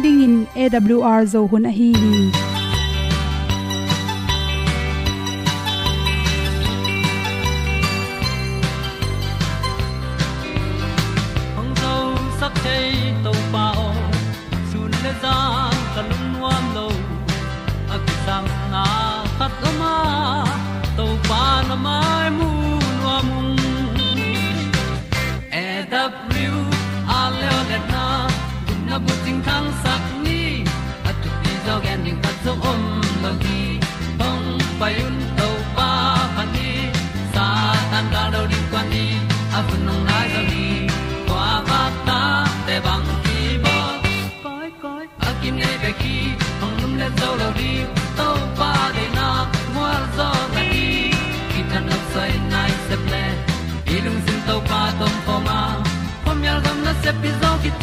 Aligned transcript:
ding 0.00 0.22
in 0.22 0.36
awr 0.54 1.26
zo 1.26 1.46
hun 1.46 1.66
a 1.66 1.70
hi 1.80 1.92
hi. 2.04 2.57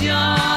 Yeah. 0.05 0.54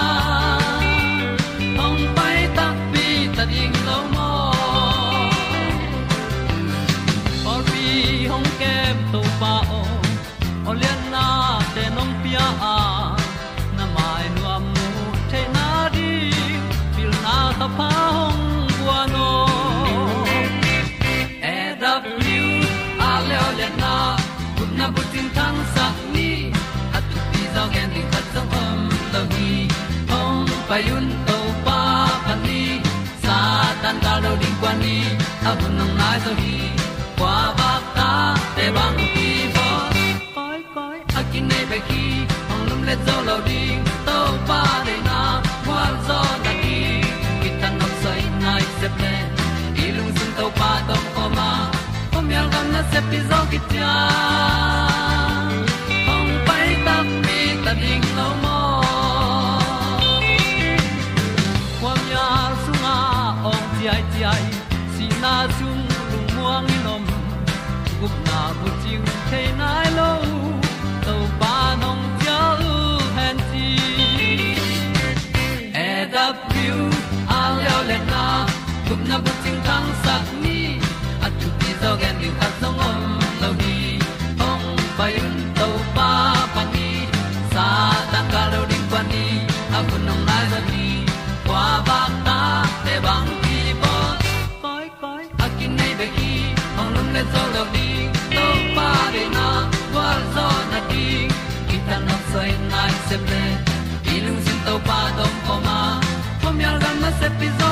came 69.31 69.68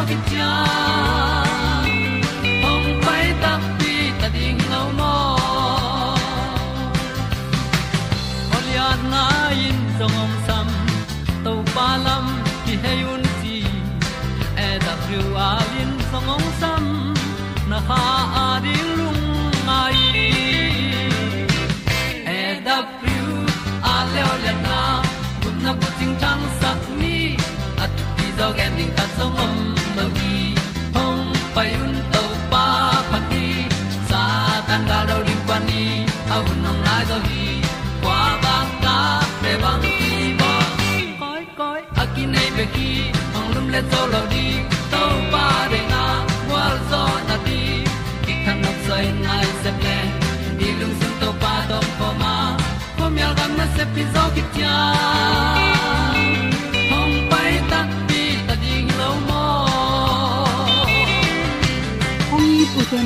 ki 0.09 0.17
tia 0.27 0.53
hom 2.63 2.85
pai 3.05 3.25
ta 3.43 3.53
pi 3.79 3.95
ta 4.21 4.29
ding 4.37 4.61
lo 4.73 4.83
mo 4.99 5.15
na 9.13 9.25
in 9.67 9.79
song 9.99 10.17
om 10.25 10.33
sam 10.47 10.69
to 11.45 11.53
pa 11.75 11.89
lam 12.05 12.27
ki 12.65 12.75
hay 12.85 13.01
un 13.13 13.23
ti 13.41 13.59
e 14.67 14.69
da 14.87 14.95
thru 15.05 15.23
a 15.49 15.51
lin 15.73 15.93
song 16.11 16.29
om 16.37 16.45
sam 16.61 16.85
na 17.71 17.79
ha 17.89 18.46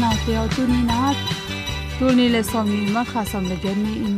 nau 0.03 0.15
te 0.25 0.33
au 0.41 0.49
tu 0.55 0.63
ni 0.73 0.81
na 0.91 0.99
tu 1.99 2.07
ni 2.19 2.27
le 2.35 2.41
som 2.51 2.67
ni 2.75 2.81
ma 2.95 3.03
kha 3.11 3.23
som 3.31 3.45
le 3.51 3.57
gen 3.63 3.79
ni 3.85 3.95
in 4.07 4.17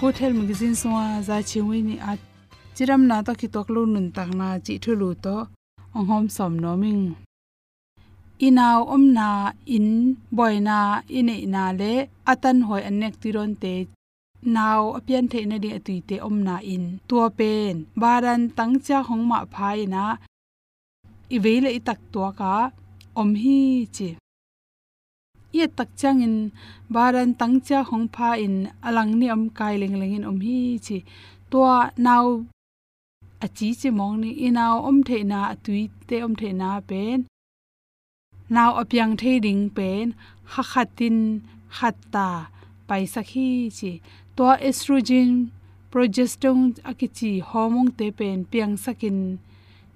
good 0.00 0.16
health 0.20 0.36
magazine 0.40 0.76
so 0.80 0.88
a 1.04 1.06
za 1.28 1.36
chi 1.48 1.60
wi 1.68 1.78
ni 1.88 1.94
at 2.10 2.20
chiram 2.74 3.02
na 3.10 3.16
to 3.26 3.32
ki 3.40 3.48
tok 3.54 3.68
lu 3.74 3.82
nun 3.94 4.06
tak 4.16 4.30
na 4.40 4.48
chi 4.64 4.74
thu 4.82 4.92
lu 5.00 5.08
to 5.24 5.36
ong 5.96 6.10
om 8.94 9.04
na 9.18 9.28
in 9.76 9.88
boy 10.36 10.54
na 10.68 10.78
in 11.18 11.28
na 11.54 11.62
le 11.80 11.92
atan 12.32 12.58
hoi 12.66 12.82
anek 12.90 13.14
ti 13.22 13.28
ron 13.36 13.52
te. 13.62 13.74
Naw 14.54 14.82
apian 14.98 15.26
the 15.32 15.40
na 15.50 15.56
di 15.64 15.68
atui 15.78 15.98
te 16.08 16.16
om 16.28 16.36
na 16.46 16.56
in. 16.74 16.84
Tua 17.08 17.26
pen 17.38 17.74
baran 18.00 18.42
tang 18.56 18.74
cha 18.86 18.98
hong 19.08 19.24
ma 19.30 19.38
phai 19.54 19.80
na. 19.94 20.04
I 21.34 21.38
ve 21.44 21.54
le 21.64 21.70
i 21.78 21.80
tak 21.88 22.00
tua 22.12 22.30
om 23.20 23.30
hi 23.42 23.60
chi 23.96 24.08
ye 25.56 25.64
tak 25.78 25.90
chang 26.00 26.20
in 26.26 26.36
baran 26.94 27.30
tang 27.40 27.56
cha 27.66 27.78
hong 27.90 28.06
pha 28.14 28.28
in 28.46 28.56
alang 28.88 29.12
ni 29.20 29.26
om 29.34 29.42
kai 29.58 29.74
leng 29.82 29.96
leng 30.00 30.14
in 30.16 30.24
om 30.30 30.38
hi 30.46 30.58
chi. 30.86 30.98
To 31.50 31.60
now 32.06 32.26
a 33.44 33.48
chi 33.56 33.68
chi 33.80 33.88
mong 33.98 34.16
ni 34.22 34.30
inaw 34.46 34.74
om 34.88 34.98
the 35.08 35.18
na 35.32 35.40
tui 35.64 35.82
te 36.08 36.16
om 36.26 36.34
the 36.40 36.50
na 36.60 36.70
pen. 36.88 37.18
Now 38.56 38.70
apyang 38.82 39.12
the 39.20 39.32
ding 39.44 39.64
pen 39.76 40.06
ha 40.52 40.62
khatin 40.72 41.18
khatta 41.76 42.28
pai 42.88 43.02
sakhi 43.14 43.48
chi. 43.78 43.92
To 44.36 44.44
estrogen, 44.68 45.30
progesterone 45.90 46.72
akichi 46.90 47.32
hormone 47.48 47.92
te 47.98 48.06
pen 48.18 48.38
piang 48.50 48.74
sakin. 48.84 49.18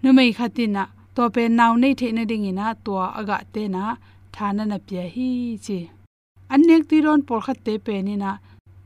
Numei 0.03 0.31
khatina 0.39 0.85
to 1.15 1.23
pen 1.35 1.57
now 1.57 1.73
nei 1.83 1.95
the 2.01 2.09
na 2.13 2.23
ding 2.31 2.45
ina 2.51 2.67
to 2.85 2.93
aga 3.19 3.39
te 3.53 3.63
na 3.75 3.85
thana 4.37 4.65
na 4.73 4.79
pia 4.87 5.05
hi 5.15 5.29
chi 5.65 5.79
anek 6.55 6.83
ti 6.91 6.97
ron 7.07 7.21
por 7.29 7.41
khat 7.47 7.59
te 7.67 7.75
pe 7.87 7.95
ni 8.07 8.15
na 8.23 8.33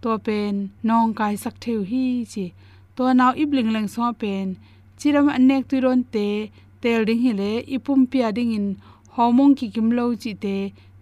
to 0.02 0.11
pen 0.26 0.55
nong 0.88 1.11
kai 1.19 1.35
sak 1.44 1.55
theu 1.62 1.81
hi 1.91 2.05
chi 2.32 2.44
to 2.97 3.02
naw 3.19 3.32
ibling 3.43 3.70
leng 3.75 3.88
so 3.94 4.02
pen 4.23 4.47
chiram 4.99 5.26
anek 5.38 5.62
ti 5.70 5.76
ron 5.85 6.00
te 6.14 6.26
tel 6.82 7.00
ding 7.08 7.23
hi 7.25 7.32
le 7.41 7.50
ipum 7.76 8.00
pia 8.11 8.29
ding 8.37 8.52
in 8.58 8.69
homong 9.14 9.52
ki 9.58 9.67
kim 9.75 9.88
lo 9.99 10.05
chi 10.23 10.32
te 10.44 10.56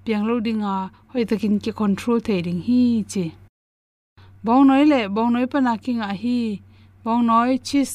piang 0.05 0.25
lo 0.29 0.35
ding 0.47 0.63
a 0.75 0.77
hoi 1.11 1.25
takin 1.31 1.55
ki 1.65 1.73
control 1.81 2.19
the 2.27 2.37
ding 2.47 2.63
hi 2.69 2.83
chi 3.13 3.25
bong 4.45 4.65
noi 4.69 4.85
le 4.93 5.01
bong 5.15 5.31
noi 5.35 5.47
pa 5.53 5.59
na 5.67 5.75
ki 5.85 5.93
nga 5.99 6.11
hi 6.23 6.39
bong 7.05 7.23
noi 7.29 7.53
chis 7.69 7.93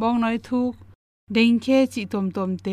bong 0.00 0.18
noi 0.22 0.36
thuk 0.46 0.74
ding 1.34 1.56
khe 1.64 1.78
chi 1.92 2.02
tom 2.12 2.26
tom 2.36 2.50
te 2.64 2.72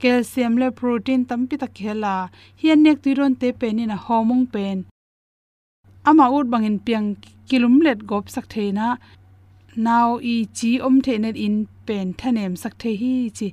calcium 0.00 0.54
le 0.60 0.68
protein 0.78 1.20
tampi 1.28 1.56
ta 1.62 1.68
khela 1.78 2.14
hian 2.60 2.78
nek 2.84 2.98
tuiron 3.02 3.34
te 3.40 3.48
pen 3.60 3.74
ni 3.76 3.84
na 3.86 3.96
homong 4.06 4.44
pen. 4.54 4.76
Ama 6.08 6.26
ut 6.36 6.46
bangin 6.52 6.78
piang 6.86 7.08
kilum 7.48 7.76
let 7.86 7.98
gop 8.10 8.24
sak 8.34 8.46
theina 8.52 8.88
now 9.76 10.08
i 10.34 10.36
chi 10.56 10.70
om 10.86 10.96
the 11.04 11.14
net 11.18 11.36
in 11.46 11.56
pen 11.86 12.06
thanem 12.18 12.52
sak 12.62 12.74
the 12.80 12.90
hi 13.00 13.14
chi. 13.36 13.48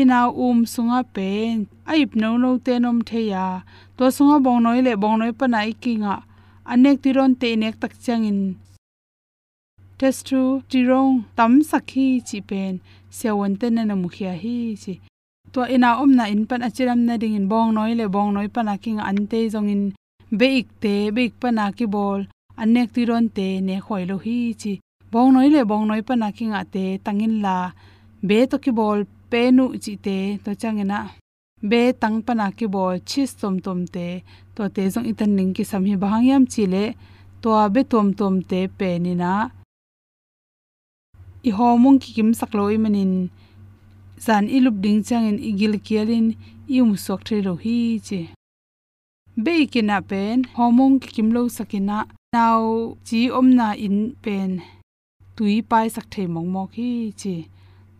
Ina 0.00 0.20
um 0.44 0.58
sunga 0.72 1.00
pen. 1.14 1.66
Aip 1.92 2.10
no 2.20 2.30
no 2.42 2.50
te 2.64 2.74
nom 2.78 2.98
the 3.08 3.20
ya 3.32 3.46
to 3.96 4.04
sunga 4.16 4.36
bong 4.44 4.60
noi 4.64 4.80
le 4.86 4.92
bong 5.02 5.16
noi 5.20 5.32
pa 5.38 5.46
nai 5.54 5.70
kinga 5.82 6.14
anek 6.72 6.96
tiron 7.02 7.32
te 7.40 7.48
nek 7.62 7.74
tak 7.82 7.92
changin 8.04 8.40
test 9.98 10.20
tu 10.28 10.40
tirong 10.70 11.14
tam 11.36 11.52
sakhi 11.70 12.06
chi 12.28 12.38
pen. 12.50 12.74
Sewon 13.18 13.52
te 13.60 13.66
na 13.70 13.94
mu 14.02 14.08
khia 14.14 14.32
hi 14.42 14.56
chi 14.82 14.94
to 15.52 15.60
ina 15.74 15.90
om 16.02 16.10
na 16.18 16.24
in 16.34 16.42
pan 16.48 16.62
achiram 16.68 17.00
na 17.08 17.14
ding 17.22 17.36
in 17.38 17.46
bong 17.52 17.70
noi 17.76 17.92
le 18.00 18.06
bong 18.14 18.30
noi 18.36 18.48
pan 18.54 18.66
na 18.68 18.74
king 18.82 19.00
an 19.08 19.18
te 19.30 19.40
jong 19.52 19.68
in 19.74 19.82
beik 20.40 20.66
te 20.82 20.94
beik 21.16 21.32
pa 21.40 21.48
na 21.58 21.64
ki 21.78 21.86
bol 21.94 22.20
anek 22.62 22.88
tiron 22.94 23.26
te, 23.36 23.48
ne 23.66 23.76
khoi 23.86 24.04
lo 24.10 24.16
hi 24.24 24.38
chi. 24.60 24.72
Bong 25.12 25.30
noi 25.34 25.48
le 25.54 25.60
bong 25.70 25.84
noi 25.88 26.02
pan 26.08 26.18
na 26.22 26.28
king 26.36 26.54
ate 26.60 26.84
tangin 27.04 27.34
la 27.44 27.56
be 28.28 28.38
to 28.50 28.56
ki 28.64 28.72
bol, 28.78 28.98
pe 29.30 29.40
nu 29.56 29.64
chi 29.84 29.94
te, 30.06 30.18
to 30.44 30.50
changena 30.60 30.98
be 31.70 31.80
tang 32.00 32.18
pan 32.26 32.36
na 32.40 32.46
ki 32.58 32.66
bol, 32.74 32.94
chis 33.10 33.30
tom 33.40 33.54
tom 33.64 33.80
te, 33.94 34.08
to 34.54 34.62
te 34.74 34.82
jong 34.92 35.06
itan 35.10 35.30
ning 35.38 35.52
ki 35.56 35.64
sam 35.70 35.82
hi 35.88 35.94
bangyam 36.04 36.44
chi 36.52 36.64
le 36.74 36.84
to 37.42 37.50
be 37.74 37.82
tom 37.92 38.08
tom 38.18 38.34
te 38.50 38.60
pe 38.78 38.90
ni 39.04 39.14
na. 39.22 39.32
I 41.48 41.50
homong 41.58 41.98
ki 42.02 42.10
kim 42.16 42.30
sak 42.40 42.52
i 42.74 42.78
manin 42.84 43.12
zan 44.24 44.44
i 44.56 44.58
lup 44.64 44.76
ding 44.82 45.00
chang 45.08 45.24
changin 45.24 45.38
igil 45.50 45.74
kialin 45.86 46.26
ium 46.74 46.90
sok 47.04 47.20
the 47.28 47.36
lo 47.46 47.54
hi 47.64 48.00
che. 48.06 48.20
Be 49.44 49.54
kina 49.72 49.98
pen, 50.10 50.36
homong 50.56 50.94
ki 51.02 51.08
kim 51.14 51.28
lo 51.36 51.42
sakina 51.56 51.98
naw 52.34 52.62
chi 53.06 53.20
omna 53.38 53.68
in 53.86 53.98
pen. 54.24 54.50
Tui 55.36 55.62
pai 55.70 55.86
sak 55.94 56.06
the 56.12 56.22
mong 56.34 56.48
mok 56.54 56.70
hi 56.78 56.90
che. 57.20 57.36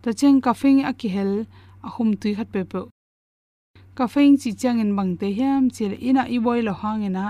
Ta 0.01 0.09
cheng 0.19 0.39
ka 0.45 0.53
fing 0.61 0.79
a 0.89 0.91
ki 0.99 1.09
hel, 1.15 1.33
a 1.87 1.89
hum 1.95 2.09
tui 2.21 2.31
khat 2.37 2.49
pe 2.53 2.61
pe. 2.71 2.81
Ka 3.97 4.05
fing 4.13 4.37
chi 4.41 4.51
chang 4.61 4.79
in 4.83 4.95
bang 4.97 5.13
te 5.19 5.27
hiam 5.37 5.63
chil 5.75 5.93
ina 6.07 6.23
i 6.35 6.37
boy 6.45 6.59
lo 6.67 6.73
hang 6.81 7.01
ina 7.09 7.25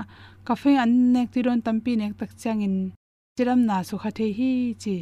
ka 0.46 0.54
fing 0.62 0.78
an 0.82 0.92
nek 1.12 1.28
ti 1.32 1.40
ron 1.46 1.60
tampi 1.66 1.92
nek 1.96 2.12
tak 2.18 2.30
chang 2.42 2.60
in 2.66 2.76
chiram 3.36 3.60
na 3.68 3.76
su 3.88 3.94
kha 4.02 4.10
the 4.18 4.26
hi 4.38 4.52
chi 4.82 4.96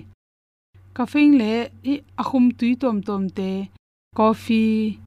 ka 0.97 1.05
fing 1.13 1.33
le 1.41 1.53
i 1.93 1.95
a 2.21 2.23
hum 2.31 2.45
tui 2.59 2.73
tom 2.83 2.97
tom 3.09 3.25
te 3.39 3.51
coffee 4.17 4.99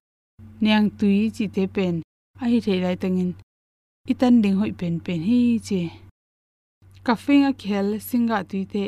nyang 0.62 0.89
tui 1.00 1.30
chi 1.36 1.45
te 1.56 1.63
pen. 1.75 1.95
A 2.42 2.45
hi 2.51 2.57
thei 2.65 2.80
lai 2.83 2.95
tangin. 3.01 3.31
Itan 4.12 4.42
ding 4.42 4.57
hoi 4.59 4.71
pen 4.80 5.00
pen 5.06 5.21
hi 5.30 5.59
che 5.68 5.81
ka 7.06 7.15
fing 7.15 7.44
a 7.50 7.51
khel 7.62 7.88
singa 8.09 8.38
tui 8.50 8.65
te. 8.74 8.83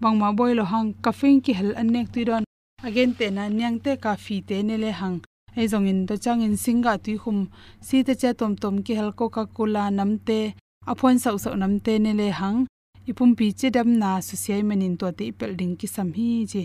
Bangma 0.00 0.28
boilo 0.38 0.64
hang. 0.72 0.94
Kafing 1.04 1.40
ki 1.44 1.52
hel 1.58 1.72
an 1.80 1.88
nek 1.94 2.06
tui 2.12 2.24
don. 2.28 2.44
Again 2.86 3.14
te 3.18 3.26
na 3.30 3.48
nyang 3.48 3.78
te 3.84 3.96
ka 4.04 4.16
te 4.48 4.62
ne 4.62 4.76
le 4.76 4.90
hang. 5.00 5.18
Ai 5.56 5.66
zong 5.72 5.88
in 5.88 6.06
to 6.06 6.14
chang 6.24 6.42
in 6.46 6.56
singa 6.56 6.92
tui 7.04 7.16
khum 7.22 7.38
si 7.86 7.96
te 8.06 8.14
cha 8.14 8.32
tom 8.32 8.52
tom 8.62 8.82
ki 8.84 8.94
hel 8.98 9.12
coca 9.12 9.46
cola 9.56 9.90
nam 9.90 10.18
te. 10.18 10.54
Aphon 10.86 11.18
sau 11.18 11.36
sau 11.38 11.54
nam 11.56 11.80
te 11.80 11.98
ne 11.98 12.12
le 12.20 12.28
hang. 12.40 12.66
Ipum 13.08 13.34
pi 13.38 13.52
che 13.58 13.70
dam 13.70 13.98
na 13.98 14.20
su 14.20 14.36
sei 14.36 14.62
manin 14.62 14.96
to 15.00 15.06
te 15.18 15.32
pel 15.38 15.52
ding 15.60 15.74
ki 15.80 15.86
sam 15.94 16.08
hi 16.12 16.46
che 16.52 16.62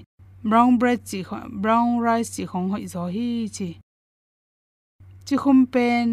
brown 0.50 0.78
bread 0.80 1.00
chi 1.10 1.20
brown 1.64 1.90
rice 2.06 2.30
chi 2.36 2.44
khong 2.52 2.68
hoi 2.72 2.86
zo 2.94 3.04
hi 3.16 3.28
chi 3.56 3.70
chi 5.26 5.36
khum 5.44 5.60
pen 5.74 6.06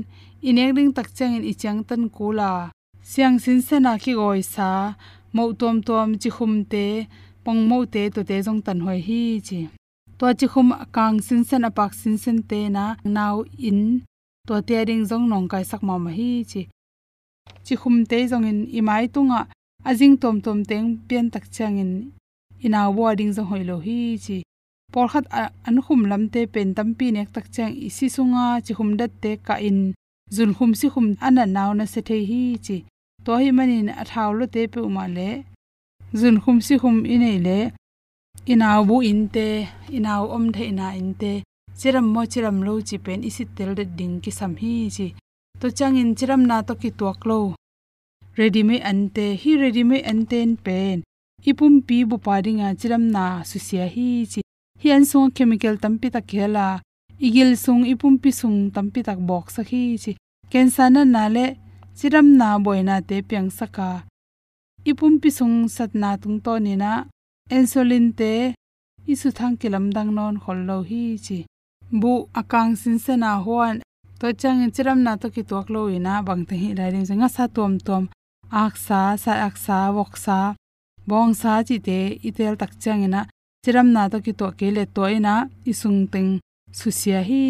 inek 0.48 0.70
ding 0.76 0.92
tak 0.96 1.08
chang 1.16 1.34
in 1.36 1.44
ichang 1.52 1.80
tan 1.88 2.02
kula 2.16 2.52
siang 3.10 3.36
sin 3.42 3.60
sena 3.66 3.92
ki 4.02 4.12
goi 4.20 4.40
sa 4.54 4.70
mo 5.34 5.44
tom 5.60 5.76
tom 5.88 6.08
chi 6.22 6.30
khum 6.36 6.52
te 6.72 6.86
pong 7.44 7.60
mo 7.70 7.78
te 7.92 8.02
to 8.14 8.20
te 8.28 8.36
jong 8.46 8.60
tan 8.66 8.78
hoi 8.86 9.00
hi 9.08 9.22
chi 9.46 9.60
to 10.18 10.26
chi 10.38 10.46
khum 10.52 10.68
kang 10.96 11.16
sin 11.26 11.42
sen 11.48 11.66
apak 11.68 11.92
sin 12.00 12.16
sen 12.22 12.38
te 12.50 12.60
na 12.76 12.84
now 13.16 13.36
in 13.68 13.80
to 14.46 14.54
te 14.68 14.76
ring 14.88 15.04
jong 15.10 15.26
nong 15.32 15.46
kai 15.52 15.64
sak 15.70 15.82
ma 15.88 15.94
ma 16.04 16.10
hi 16.18 16.30
chi 16.50 16.62
chi 17.64 17.74
khum 17.80 17.96
te 18.10 18.18
jong 18.30 18.46
in 18.50 18.60
imai 18.78 19.04
tunga 19.14 19.40
ajing 19.88 20.16
tom 20.22 20.36
tom 20.44 20.58
teng 20.70 20.86
pian 21.08 21.26
tak 21.32 21.44
chang 21.54 21.76
in 21.82 21.92
ina 22.64 22.80
wording 22.96 23.32
zo 23.36 23.42
hoilo 23.50 23.76
hi 23.86 23.98
chi. 24.24 24.38
Por 24.92 25.06
khat 25.12 25.26
an 25.68 25.76
khum 25.84 26.00
lamte 26.10 26.40
pen 26.52 26.68
tampi 26.76 27.06
nek 27.16 27.28
tak 27.34 27.46
chang 27.54 27.74
isi 27.86 28.06
sunga 28.16 28.44
chi 28.64 28.72
khum 28.78 28.90
dat 29.00 29.12
te 29.22 29.30
ka 29.46 29.54
in. 29.68 29.80
Zun 30.36 30.50
khum 30.56 30.70
si 30.80 30.86
khum 30.92 31.06
ana 31.26 31.44
naw 31.56 31.70
na 31.78 31.84
se 31.92 32.00
the 32.08 32.18
hi 32.30 32.42
chi. 32.66 32.76
To 33.24 33.30
hi 33.40 33.50
manin 33.56 33.88
a 34.02 34.04
thaw 34.10 34.30
lo 34.38 34.44
te 34.54 34.62
pe 34.72 34.80
uma 34.88 35.04
le. 35.16 35.30
Zun 36.20 36.36
khum 36.42 36.56
si 36.66 36.74
khum 36.82 36.96
inei 37.14 37.38
le. 37.46 37.58
Ina 38.52 38.68
bu 38.88 38.96
in 39.10 39.22
te, 39.34 39.46
ina 39.96 40.12
om 40.36 40.44
the 40.54 40.62
ina 40.70 40.86
in 41.00 41.10
te. 41.20 41.32
Chiram 41.78 42.06
mo 42.14 42.22
chiram 42.32 42.58
lo 42.66 42.72
chi 42.88 42.96
pen 43.04 43.20
isi 43.28 43.44
tel 43.56 43.70
de 43.78 43.84
ding 43.98 44.16
ki 44.22 44.30
sam 44.38 44.52
hi 44.60 44.72
chi. 44.96 45.06
To 45.60 45.66
chang 45.78 45.96
in 46.02 46.10
chiram 46.18 46.42
na 46.50 46.56
to 46.68 46.74
ki 46.80 46.90
tuak 46.98 47.20
lo. 47.30 47.38
Ready 48.38 48.62
me 48.68 48.76
ante 48.90 49.26
hi 49.40 49.50
ready 49.62 49.82
me 49.90 49.98
anten 50.10 50.50
pen 50.64 50.98
ipum 51.48 51.74
pi 51.86 52.04
bu 52.04 52.16
paringa 52.26 52.68
chiram 52.80 53.04
na 53.14 53.24
su 53.50 53.58
sia 53.66 53.86
hi 53.94 54.08
chi 54.32 54.40
hian 54.82 55.02
sung 55.10 55.28
chemical 55.36 55.74
tampi 55.82 56.08
ta 56.14 56.20
khela 56.30 56.68
igil 57.26 57.50
sung 57.64 57.82
ipum 57.92 58.14
pi 58.22 58.30
sung 58.40 58.58
tampi 58.74 59.00
tak 59.08 59.18
box 59.28 59.44
sakhi 59.56 59.82
chi 60.02 60.12
kensana 60.52 61.02
na 61.14 61.24
le 61.34 61.46
chiram 61.98 62.26
na 62.40 62.48
boina 62.64 62.96
te 63.08 63.16
pyang 63.28 63.50
saka. 63.58 63.90
Ipum 64.90 65.14
pi 65.22 65.30
sung 65.38 65.56
satna 65.74 66.10
tung 66.22 66.38
to 66.44 66.52
ni 66.64 66.74
na 66.82 66.92
insulin 67.56 68.06
te 68.18 68.32
isu 69.12 69.28
thang 69.38 69.56
kilam 69.60 69.86
dang 69.96 70.10
non 70.16 70.34
khol 70.42 70.60
lo 70.68 70.78
hi 70.90 71.04
chi 71.24 71.38
bu, 72.00 72.12
akang 72.40 72.72
sin 72.80 72.96
se 73.04 73.14
na 73.22 73.30
hoan 73.44 73.76
to 74.18 74.26
chang 74.40 74.60
chiram 74.74 74.98
na 75.06 75.12
to 75.20 75.26
ki 75.34 75.42
tok 75.50 75.66
lo 75.74 75.82
ina 75.96 76.14
bang 76.26 76.42
te 76.48 76.54
hi 76.62 76.68
lai 76.78 76.88
ring 76.94 77.06
nga 77.20 77.28
sa 77.36 77.44
tom 77.56 77.72
tom 77.86 78.04
aksa, 78.62 79.02
sa 79.22 79.32
aksa 79.48 79.76
ak 80.02 80.14
bong 81.10 81.32
sa 81.40 81.52
chi 81.68 81.76
te 81.86 81.98
itel 82.28 82.54
tak 82.60 82.72
chang 82.82 83.02
ina 83.06 83.20
chiram 83.64 83.88
na 83.94 84.02
to 84.12 84.18
ki 84.24 84.32
to 84.40 84.46
ke 84.58 84.68
le 84.76 84.84
to 84.96 85.04
ina 85.16 85.34
isung 85.70 86.00
teng 86.12 86.30
su 86.78 86.88
sia 87.00 87.20
hi 87.28 87.40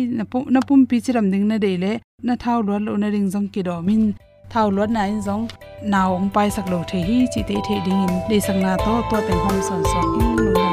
na 0.55 0.61
pum 0.69 0.81
pi 0.89 0.97
chiram 1.05 1.27
ding 1.33 1.47
na 1.51 1.57
de 1.65 1.73
le 1.83 1.93
na 2.27 2.35
thau 2.43 2.59
lo 2.67 2.75
lo 2.87 2.93
na 3.03 3.09
ring 3.15 3.29
jong 3.33 3.49
ki 3.55 3.63
do 3.69 3.77
min 3.87 4.03
thau 4.53 4.67
lo 4.77 4.85
na 4.97 5.03
in 5.13 5.21
jong 5.27 5.45
na 5.93 6.01
ong 6.17 6.29
pai 6.35 6.49
sak 6.57 6.67
lo 6.73 6.79
the 6.91 6.99
hi 7.09 7.19
chi 7.33 7.41
te 7.49 7.57
the 7.67 7.77
ding 7.87 8.03
in 8.07 8.15
de 8.31 8.39
sang 8.47 8.61
na 8.67 8.73
to 8.85 8.93
to 9.11 9.17
teng 9.27 9.41
hom 9.45 9.57
son 9.69 9.83
son 9.93 10.07
in 10.21 10.29
lu 10.37 10.70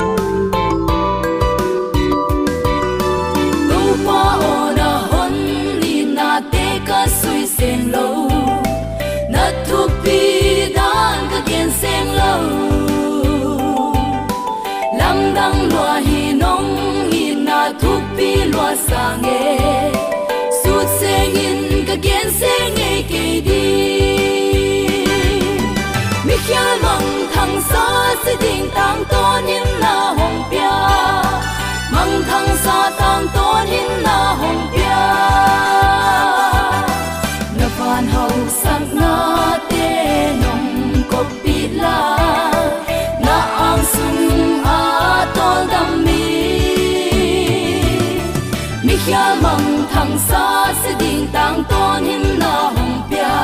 dang 15.38 15.58
loa 15.72 15.98
hi 16.06 16.22
nong 16.42 16.70
hi 17.12 17.26
na 17.48 17.58
tu 17.82 17.92
pi 18.16 18.30
lo 18.54 18.66
sang 18.86 19.28
e 19.34 19.42
su 20.60 20.74
sen 20.98 21.38
in 21.46 21.60
ka 21.90 21.96
gen 22.06 22.28
sen 22.40 22.82
e 22.90 22.92
ke 23.12 23.26
di 23.48 23.97
tang 51.48 51.64
ton 51.72 52.04
hin 52.04 52.24
na 52.40 52.54
hom 52.76 52.92
pia 53.10 53.36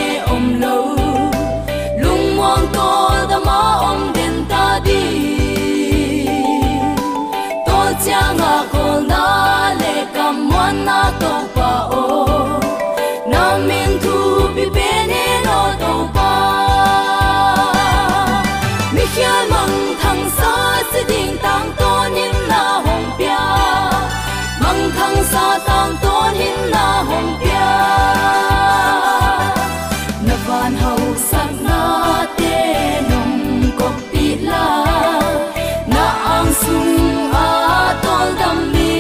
thang 25.60 25.96
sa 26.02 26.32
tang 26.32 26.72
na 26.72 27.04
hồng 27.08 27.38
pia 27.40 27.68
na 30.28 30.36
van 30.48 30.76
hậu 30.76 31.00
sắc 31.32 31.50
na 31.62 32.26
tê 32.38 33.02
nồng 33.10 33.64
cốc 33.80 33.94
pi 34.14 34.36
la. 34.36 34.86
Na 35.88 36.06
ang 36.36 36.54
sung 36.54 37.34
a 37.34 37.94
tol 38.04 38.28
dam 38.40 38.74
mi 38.74 38.96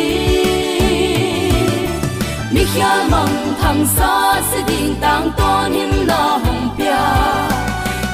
mi 2.51 2.65
khia 2.73 2.95
mang 3.11 3.53
thăng 3.61 3.85
sa 3.97 4.41
sẽ 4.51 4.61
đình 4.67 4.95
tang 5.01 5.31
tôn 5.37 5.71
hin 5.71 6.07
na 6.07 6.23
hồng 6.43 6.69
pia 6.77 7.03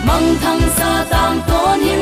mang 0.07 0.35
thăng 0.41 0.61
sa 0.77 1.05
tang 1.09 1.41
tôn 1.47 1.79
hin 1.79 2.00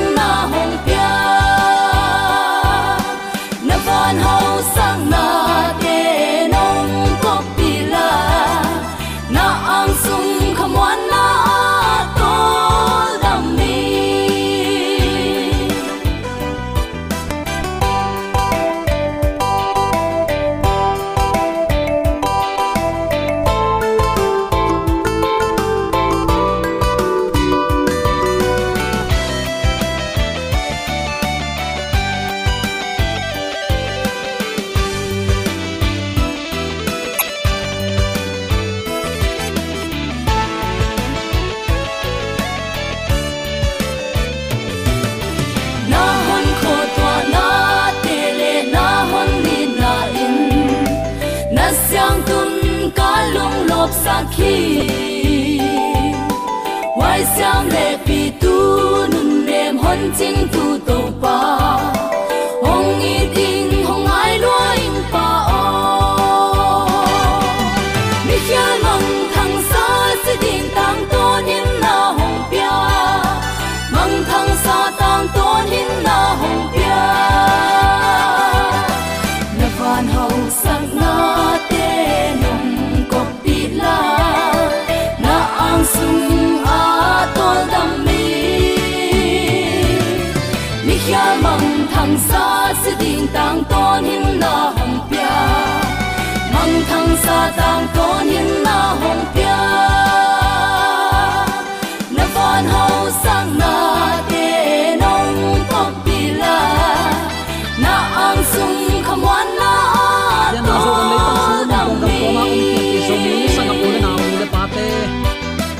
lem 60.18 60.50
hon 60.54 60.59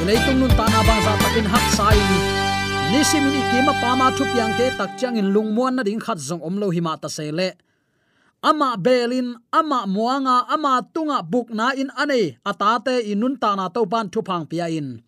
leitung 0.10 0.42
nun 0.42 0.50
ta 0.58 0.66
na 0.66 0.82
bang 0.82 1.02
za 1.06 1.14
takin 1.22 1.46
hak 1.46 1.66
sai. 1.78 2.00
Ni 2.90 3.00
simin 3.06 3.46
pa 3.82 3.94
ma 3.94 4.10
thu 4.18 4.26
piang 4.34 4.54
te 4.58 4.66
tak 4.74 4.98
chang 4.98 5.22
in 5.22 5.30
lungmuan 5.30 5.78
na 5.78 5.86
ding 5.86 6.02
khat 6.02 6.18
zong 6.18 6.42
omlo 6.42 6.74
hima 6.74 6.98
ta 6.98 7.06
se 7.06 7.30
le. 7.30 7.54
Ama 8.42 8.70
belin 8.86 9.38
ama 9.54 9.86
muanga, 9.86 10.50
ama 10.50 10.82
tunga 10.94 11.22
buk 11.22 11.54
na 11.54 11.78
in 11.78 11.94
ane. 12.02 12.22
Atate 12.42 13.06
inun 13.12 13.38
ta 13.38 13.54
na 13.54 13.70
to 13.70 13.86
pan 13.86 14.10
thu 14.10 14.26
phang 14.26 14.50
pia 14.50 14.66
in. 14.80 15.06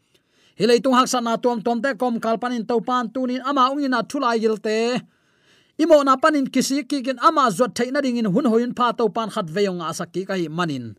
Hilei 0.59 0.77
tung 0.83 0.93
hak 0.93 1.09
sana 1.09 1.33
tom 1.43 1.57
tom 1.65 1.81
te 1.81 1.97
kom 1.97 2.21
kalpan 2.21 2.53
in 2.57 2.65
to 2.69 2.77
pan 2.87 3.09
tunin 3.13 3.41
ama 3.49 3.73
ungina 3.73 4.05
thulai 4.05 4.37
gilte 4.37 5.01
imo 5.81 5.97
na 6.05 6.13
panin 6.21 6.45
kisi 6.53 6.85
ki 6.89 7.01
kin 7.01 7.17
ama 7.27 7.49
zot 7.49 7.73
theina 7.73 8.05
ding 8.05 8.21
in 8.21 8.29
hun 8.29 8.45
hoin 8.45 8.71
pha 8.77 8.93
to 8.93 9.09
pan 9.09 9.33
khat 9.33 9.49
veyong 9.55 9.81
asa 9.81 10.05
ki 10.13 10.21
kai 10.29 10.45
manin 10.57 10.93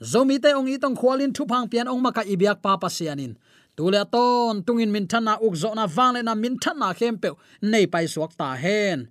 zomi 0.00 0.40
te 0.40 0.50
ong 0.56 0.68
itong 0.68 0.96
khwalin 0.96 1.32
thupang 1.36 1.68
pian 1.68 1.88
ong 1.88 2.00
maka 2.00 2.24
ibyak 2.24 2.64
pa 2.64 2.80
pa 2.80 2.88
sianin. 2.88 3.36
Tule 3.76 4.02
ton, 4.12 4.60
tungin 4.66 4.90
min 4.92 5.06
thana 5.06 5.38
uk 5.40 5.54
zo 5.56 5.70
na 5.72 5.86
wang 5.86 6.12
le 6.14 6.20
na 6.22 6.34
min 6.34 6.56
thana 6.58 6.92
khem 6.98 7.16
pe 7.22 7.28
nei 7.62 7.86
pai 7.86 8.06
suak 8.08 8.32
ta 8.36 8.56
hen. 8.62 9.08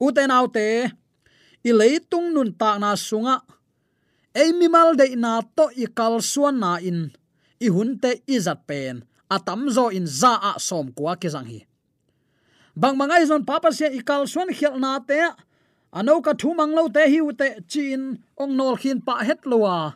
Uten 0.00 0.30
autte 0.30 0.92
i 1.64 1.70
leitung 1.72 2.28
nun 2.34 2.52
ta 2.60 2.76
na 2.78 2.96
sunga. 2.96 3.36
Ei 4.34 4.52
mi 4.52 4.66
mal 4.68 4.92
de 4.98 5.06
na 5.16 5.40
to 5.56 5.70
i 5.76 5.86
kal 5.98 6.20
suan 6.20 6.58
na 6.58 6.76
in. 6.82 7.14
I 7.60 7.68
hunte 7.74 8.10
izat 8.10 8.34
i 8.34 8.36
zat 8.46 8.60
pen. 8.68 8.96
Atam 9.30 9.70
zo 9.70 9.88
in 9.88 10.06
za 10.06 10.32
a 10.50 10.52
som 10.60 10.92
kwa 10.92 11.14
ke 11.16 11.28
sang 11.30 11.46
hi. 11.46 11.60
Bang 12.76 12.96
mangai 12.98 13.24
zon 13.30 13.46
papa 13.46 13.70
se 13.72 13.86
i 13.86 14.00
kal 14.08 14.26
suan 14.26 14.50
khel 14.58 14.76
na 14.84 14.98
te. 15.08 15.20
Ano 15.98 16.20
ka 16.20 16.32
thu 16.40 16.54
mang 16.58 16.74
lo 16.76 16.88
te 16.90 17.02
hi 17.12 17.20
u 17.22 17.32
te 17.32 17.48
chin 17.70 18.02
ong 18.42 18.52
nol 18.58 18.74
khin 18.76 18.98
pa 19.06 19.22
het 19.28 19.46
lowa 19.46 19.94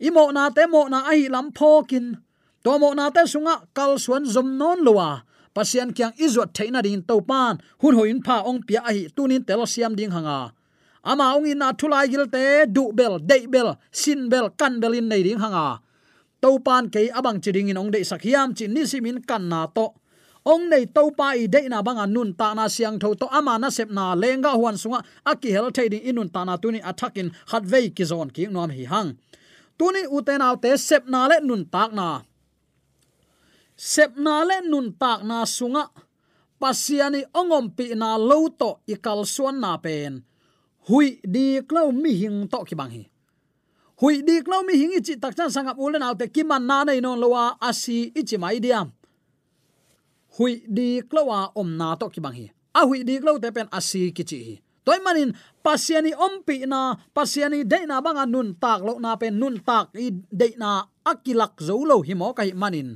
imo 0.00 0.30
na 0.32 0.50
te 0.50 0.66
mo 0.66 0.88
na 0.88 1.08
ai 1.08 1.28
lam 1.28 1.52
phokin. 1.52 2.18
To 2.64 2.78
mo 2.78 2.92
na 2.94 3.10
te 3.10 3.22
sunga 3.24 3.66
kal 3.74 3.98
suan 3.98 4.24
zum 4.26 4.58
non 4.58 4.84
lowa 4.84 5.22
pasian 5.56 5.96
kyang 5.96 6.12
izot 6.20 6.52
theina 6.52 6.84
din 6.84 7.00
to 7.08 7.24
pan 7.24 7.56
hun 7.80 7.96
hoin 7.96 8.20
pha 8.20 8.44
ong 8.44 8.60
pia 8.66 8.84
ai 8.84 9.08
tunin 9.16 9.40
tel 9.48 9.64
siam 9.64 9.96
ding 9.96 10.12
hanga. 10.12 10.52
Ama 11.06 11.38
ong 11.38 11.46
in 11.46 11.58
na 11.62 11.72
thulai 11.72 12.10
gil 12.10 12.26
te, 12.26 12.66
du 12.66 12.90
bel, 12.92 13.22
dei 13.22 13.46
bel, 13.46 13.78
sin 13.94 14.28
bel, 14.28 14.50
kan 14.50 14.80
bel 14.82 14.92
in 14.98 15.08
nei 15.08 15.22
ding 15.22 15.38
hanga. 15.38 15.80
To 16.42 16.58
pan 16.58 16.90
ke 16.90 17.08
abang 17.14 17.38
chiding 17.40 17.70
in 17.70 17.78
ong 17.78 17.90
dei 17.94 18.02
sakhiam 18.02 18.52
chin 18.56 18.74
ni 18.74 18.82
simin 18.84 19.22
kan 19.22 19.48
na 19.48 19.70
to. 19.70 19.94
Ong 20.44 20.68
nei 20.68 20.84
to 20.84 21.10
pa 21.16 21.38
i 21.38 21.46
de 21.46 21.62
na 21.70 21.80
banga 21.82 22.06
nun 22.06 22.34
ta 22.34 22.54
na 22.54 22.66
siang 22.68 22.98
tho 22.98 23.14
to 23.14 23.26
ama 23.30 23.54
na 23.58 23.70
sep 23.70 23.88
na 23.90 24.14
lenga 24.14 24.52
huan 24.58 24.74
sunga 24.74 25.00
aki 25.24 25.50
hel 25.54 25.70
thading 25.70 26.02
inun 26.02 26.28
ta 26.34 26.44
na 26.44 26.54
tuni 26.58 26.82
attacking 26.82 27.30
khat 27.50 27.64
vei 27.64 27.88
ki 27.96 28.04
zon 28.04 28.28
ki 28.34 28.46
nom 28.50 28.70
hi 28.70 28.84
hang 28.84 29.16
tuni 29.78 30.02
uten 30.16 30.42
au 30.42 30.56
sep 30.76 31.04
na 31.08 31.28
le 31.28 31.36
nun 31.42 31.64
tak 31.64 31.92
na. 31.92 32.22
Sep 33.76 34.16
na 34.16 34.44
le 34.44 34.56
nun 34.70 34.92
tak 34.92 35.20
na 35.24 35.44
sunga. 35.44 35.84
Pasiani 36.60 37.20
ongom 37.34 37.66
pi 37.76 37.94
na 37.94 38.16
lo 38.16 38.48
to 38.48 38.80
ikal 38.88 39.26
suan 39.26 39.60
na 39.60 39.76
pen. 39.76 40.24
Hui 40.88 41.20
di 41.34 41.60
klo 41.68 41.92
mi 41.92 42.12
hing 42.14 42.48
to 42.48 42.64
ki 42.64 42.74
bang 42.74 42.90
hi. 42.90 43.04
Hui 44.00 44.22
di 44.22 44.40
klo 44.42 44.62
mi 44.66 44.74
hing 44.80 44.94
chi 45.06 45.14
tak 45.22 45.36
chan 45.36 45.50
sanga 45.50 45.74
ulen 45.76 46.02
au 46.02 46.14
ki 46.14 46.42
man 46.44 46.66
na 46.66 46.84
nei 46.84 47.00
non 47.00 47.18
lowa 47.20 47.56
asi 47.60 48.12
ichi 48.20 48.36
mai 48.38 48.60
diam 48.60 48.88
hui 50.36 50.62
di 50.68 51.00
klowa 51.02 51.52
om 51.56 51.76
na 51.76 51.96
to 51.96 52.08
ki 52.08 52.20
bang 52.20 52.36
hi. 52.38 52.46
A 52.74 52.86
hui 52.86 53.04
di 53.04 53.18
klo 53.20 53.38
te 53.40 53.50
pen 53.50 53.68
asi 53.72 54.12
ki 54.12 54.24
chi 54.24 54.38
hi 54.46 54.54
toy 54.86 55.02
manin 55.02 55.34
pasiani 55.64 56.14
ompi 56.14 56.62
na 56.70 56.94
pasiani 57.10 57.66
de 57.66 57.82
na 57.90 57.98
banga 57.98 58.24
nun 58.24 58.54
tak, 58.62 58.86
lo 58.86 59.02
na 59.02 59.18
pen 59.20 59.34
nun 59.42 59.58
tak 59.58 59.90
i 59.98 60.14
de 60.14 60.48
na 60.62 60.86
akilak 61.02 61.58
zo 61.58 61.82
lo 61.82 62.00
himo 62.06 62.30
kai 62.38 62.54
manin 62.54 62.94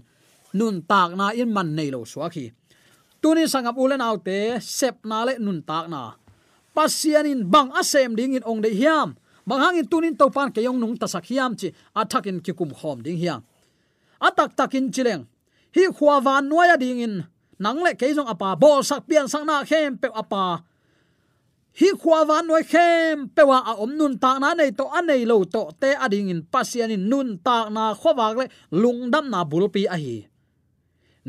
nun 0.54 0.76
tak 0.86 1.18
na 1.18 1.34
in 1.34 1.50
man 1.50 1.74
nei 1.74 1.90
lo 1.90 2.06
swaki 2.06 2.46
tuni 3.20 3.44
sangap 3.44 3.76
ulen 3.76 4.00
autte 4.00 4.58
sep 4.64 5.04
na 5.04 5.28
le 5.28 5.36
nun 5.38 5.60
tak 5.62 5.86
na. 5.92 6.16
Pasianin 6.72 7.44
bang 7.44 7.70
asem 7.76 8.16
ding 8.16 8.34
in 8.34 8.44
ong 8.48 8.64
de 8.64 8.72
hiam. 8.72 9.16
Manghangin 9.44 9.88
tunin 9.88 10.16
to 10.16 10.30
pan 10.32 10.48
ke 10.48 10.64
yong 10.64 10.80
nung 10.80 10.96
ta 10.96 11.06
sakhiam 11.06 11.52
chi 11.58 11.68
athakin 11.92 12.40
ki 12.40 12.52
kum 12.56 12.72
khom 12.72 13.04
ding 13.04 13.20
hiang 13.20 13.42
atak 14.20 14.56
takin 14.56 14.92
chileng. 14.92 15.24
Hi 15.74 15.88
khwa 15.92 16.20
van 16.24 16.48
noya 16.48 16.76
ding 16.76 17.00
in. 17.00 17.14
Nang 17.60 17.80
le 17.84 17.92
ke 17.94 18.08
jong 18.16 18.28
apa 18.28 18.56
bol 18.56 18.80
sak 18.84 19.04
pian 19.08 19.28
sang 19.28 19.44
na 19.44 19.64
khem 19.64 19.96
pe 20.00 20.08
apa 20.08 20.64
hi 21.80 21.88
khwa 22.00 22.18
van 22.28 22.44
noi 22.46 22.62
khem 22.72 23.16
pewa 23.36 23.58
a 23.70 23.72
om 23.82 23.92
nun 23.98 24.14
ta 24.22 24.30
na 24.42 24.48
nei, 24.58 24.70
to 24.78 24.84
anei 24.98 25.22
lo 25.30 25.36
to 25.54 25.62
te 25.80 25.90
ading 26.04 26.28
in 26.32 26.42
pasian 26.52 26.90
in 26.96 27.08
nun 27.10 27.28
ta 27.46 27.56
na 27.76 27.84
khowak 28.00 28.32
le 28.38 28.44
lungdam 28.82 29.26
na 29.32 29.40
bulpi 29.50 29.82
a 29.94 29.96
hi. 30.04 30.16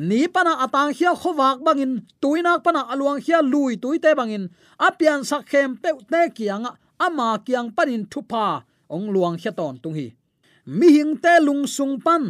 Ni 0.08 0.20
pana 0.34 0.54
atang 0.66 0.92
khia 0.98 1.12
khowak 1.22 1.58
bangin 1.66 1.94
tuinak 2.22 2.60
pana 2.66 2.82
aluang 2.92 3.20
khia 3.24 3.40
lui 3.52 3.74
tuite 3.84 4.12
bangin 4.20 4.46
apian 4.88 5.22
sak 5.30 5.44
khem 5.52 5.70
pe 5.82 5.90
te 6.12 6.22
kianga 6.36 6.72
ama 7.06 7.28
kiang 7.46 7.70
panin 7.76 8.04
thupa 8.12 8.46
ong 8.96 9.08
luang 9.14 9.38
khia 9.42 9.52
ton 9.60 9.76
tung 9.82 9.96
hi. 10.00 10.08
Mi 10.78 10.88
hing 10.96 11.14
te 11.24 11.34
lung 11.48 11.64
sung 11.76 11.96
pan. 12.06 12.24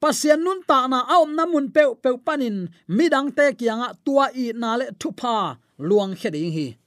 Pasian 0.00 0.40
nun 0.44 0.60
ta 0.68 0.78
na 0.92 0.98
aom 1.14 1.30
na 1.38 1.44
mun 1.46 1.66
pe 1.74 1.82
pe 2.02 2.10
panin 2.26 2.56
midang 2.96 3.30
te 3.36 3.44
kianga 3.58 3.88
tua 4.04 4.26
i 4.42 4.44
na 4.62 4.70
le 4.80 4.86
thupa 5.00 5.34
luang 5.88 6.14
khia 6.20 6.32
ding 6.34 6.54
hi 6.58 6.81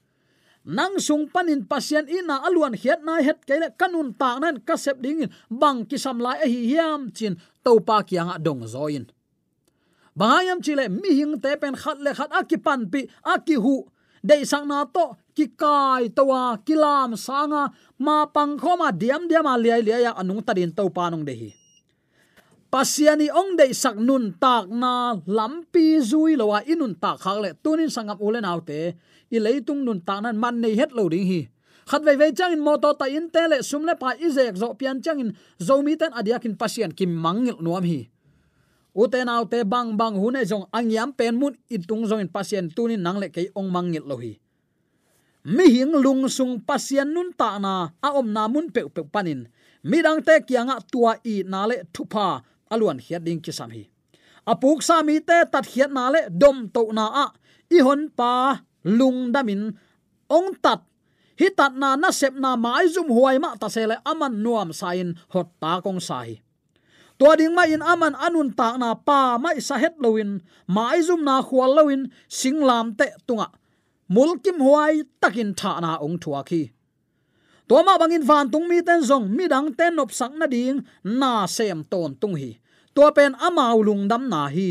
nang 0.65 0.97
sung 0.97 1.29
panin 1.29 1.61
pasien 1.61 2.09
ina 2.09 2.41
aluan 2.41 2.73
hiat 2.73 3.05
na 3.05 3.21
het 3.21 3.45
kele 3.45 3.69
kanun 3.77 4.09
ta 4.17 4.41
nan 4.41 4.57
kasep 4.65 4.97
ding 4.97 5.29
bang 5.45 5.85
kisam 5.85 6.17
lai 6.17 6.41
hi 6.49 6.73
hiam 6.73 7.13
chin 7.13 7.37
to 7.61 7.77
pa 7.85 8.01
kianga 8.01 8.41
dong 8.41 8.65
zoin 8.65 9.05
bangayam 10.17 10.57
chile 10.65 10.89
mi 10.89 11.13
hing 11.13 11.37
te 11.37 11.53
pen 11.61 11.77
khat 11.77 12.01
le 12.01 12.17
khat 12.17 12.33
akipan 12.33 12.89
pi 12.89 13.05
akihu 13.21 13.85
dei 14.25 14.41
sang 14.41 14.65
na 14.65 14.89
to 14.89 15.13
ki 15.37 15.53
kai 15.53 16.09
towa 16.09 16.57
kilam 16.65 17.13
sanga 17.13 17.69
ma 18.01 18.25
pang 18.25 18.57
khoma 18.57 18.89
diam 18.89 19.29
diam 19.29 19.45
a 19.45 19.53
liai 19.61 19.85
ya 19.85 20.17
anung 20.17 20.41
tadin 20.41 20.73
to 20.73 20.89
pa 20.89 21.13
nong 21.13 21.21
dehi 21.21 21.53
pasiani 22.73 23.29
ong 23.29 23.53
dei 23.53 23.69
sak 23.69 24.01
nun 24.01 24.33
tak 24.41 24.65
na 24.67 25.13
lampi 25.29 26.01
zui 26.01 26.33
lowa 26.33 26.65
inun 26.65 26.97
tak 26.97 27.21
khak 27.21 27.37
le 27.37 27.49
tunin 27.61 27.93
sangam 27.93 28.17
ulen 28.17 28.43
autte 28.49 28.97
i 29.31 29.37
leitung 29.39 29.85
nun 29.85 30.01
ta 30.01 30.21
nan 30.21 30.37
man 30.37 30.61
nei 30.61 30.75
het 30.75 30.91
lo 30.91 31.09
ding 31.09 31.25
hi. 31.25 31.41
Khat 31.85 32.01
ve 32.01 32.17
ve 32.17 32.33
chang 32.33 32.53
in 32.53 32.61
moto 32.65 32.93
ta 32.93 33.05
in 33.05 33.29
te 33.29 33.47
le 33.47 33.61
sum 33.61 33.85
le 33.85 33.93
pa 33.95 34.17
izek 34.17 34.57
zo 34.57 34.73
pian 34.73 35.01
chang 35.05 35.19
in 35.19 35.31
zo 35.61 35.81
mi 35.85 35.95
ten 35.95 36.13
adiakin 36.13 36.57
pasien 36.57 36.91
kim 36.91 37.13
mangil 37.13 37.57
nuam 37.61 37.85
hi. 37.85 38.09
Uten 38.95 39.27
te 39.51 39.63
bang 39.63 39.97
bang 39.97 40.15
hune 40.15 40.41
jong 40.45 40.65
angyam 40.71 41.11
pen 41.11 41.35
mun 41.35 41.53
itung 41.69 42.07
jong 42.09 42.21
in 42.23 42.31
pasien 42.31 42.71
tunin 42.71 43.01
nang 43.01 43.19
le 43.19 43.29
ke 43.29 43.51
ong 43.53 43.69
mangil 43.69 44.03
lo 44.07 44.17
hi. 44.17 44.39
Mi 45.45 45.69
hing 45.69 45.93
lung 45.93 46.25
sung 46.25 46.57
pasien 46.57 47.13
nun 47.13 47.29
ta 47.37 47.61
na, 47.61 47.93
a 48.01 48.09
om 48.17 48.33
na 48.33 48.47
mun 48.47 48.73
pe 48.73 48.81
pe 48.89 49.05
panin. 49.05 49.45
Midang 49.85 50.25
te 50.25 50.41
kianga 50.41 50.81
tua 50.91 51.21
i 51.21 51.45
na 51.45 51.69
le 51.69 51.85
thupa 51.93 52.41
aluan 52.73 52.97
hiat 52.97 53.21
ding 53.21 53.37
ki 53.37 53.53
sam 53.53 53.69
hi. 53.69 53.85
Apuk 54.49 54.81
sa 54.81 55.05
mi 55.05 55.21
te 55.21 55.45
tat 55.45 55.69
hiat 55.69 55.93
na 55.93 56.09
le 56.09 56.21
dom 56.33 56.65
to 56.73 56.89
na 56.89 57.05
a. 57.13 57.25
I 57.69 57.77
hon 57.85 58.09
pa 58.09 58.57
lung 58.85 59.33
damin 59.33 59.73
ong 60.29 60.53
tat 60.61 60.85
hi 61.35 61.51
tat 61.51 61.73
na 61.75 61.99
na 61.99 62.09
sep 62.13 62.33
na 62.37 62.55
mai 62.55 62.87
zum 62.87 63.09
huai 63.11 63.37
ma 63.43 63.57
ta 63.59 63.67
sele 63.67 63.99
aman 64.05 64.33
nuam 64.43 64.69
sain, 64.71 65.17
hot 65.33 65.49
ta 65.59 65.81
kong 65.83 65.99
sai. 65.99 66.39
Tua 67.19 67.35
ding 67.39 67.55
ma 67.55 67.63
in 67.63 67.83
aman 67.83 68.15
anun 68.15 68.51
ta 68.55 68.75
na 68.79 68.95
pa 68.95 69.37
mai 69.39 69.59
sa 69.59 69.75
het 69.79 69.95
loin 70.03 70.43
mai 70.67 70.99
zum 71.03 71.23
na 71.27 71.43
khwal 71.43 71.71
loin 71.75 72.01
singlam 72.27 72.95
te 72.99 73.07
tunga. 73.27 73.47
Mulkim 74.11 74.57
huai 74.61 75.03
takin 75.21 75.51
tha 75.59 75.79
na 75.83 75.91
ong 76.05 76.17
thua 76.23 76.43
khi. 76.47 76.71
To 77.67 77.81
ma 77.81 77.97
bangin 77.97 78.23
van 78.29 78.51
tung 78.53 78.67
mi 78.69 78.79
ten 78.87 79.01
zong, 79.01 79.25
mi 79.37 79.47
dang 79.47 79.73
ten 79.73 79.95
nop 79.97 80.11
sak 80.13 80.31
na 80.37 80.45
ding, 80.45 80.85
na 81.03 81.49
sem 81.49 81.83
ton 81.91 82.13
tung 82.21 82.35
hi. 82.37 82.51
To 82.95 83.11
pen 83.15 83.33
amau 83.47 83.81
lung 83.81 84.07
dam 84.07 84.29
na 84.29 84.47
hi. 84.47 84.69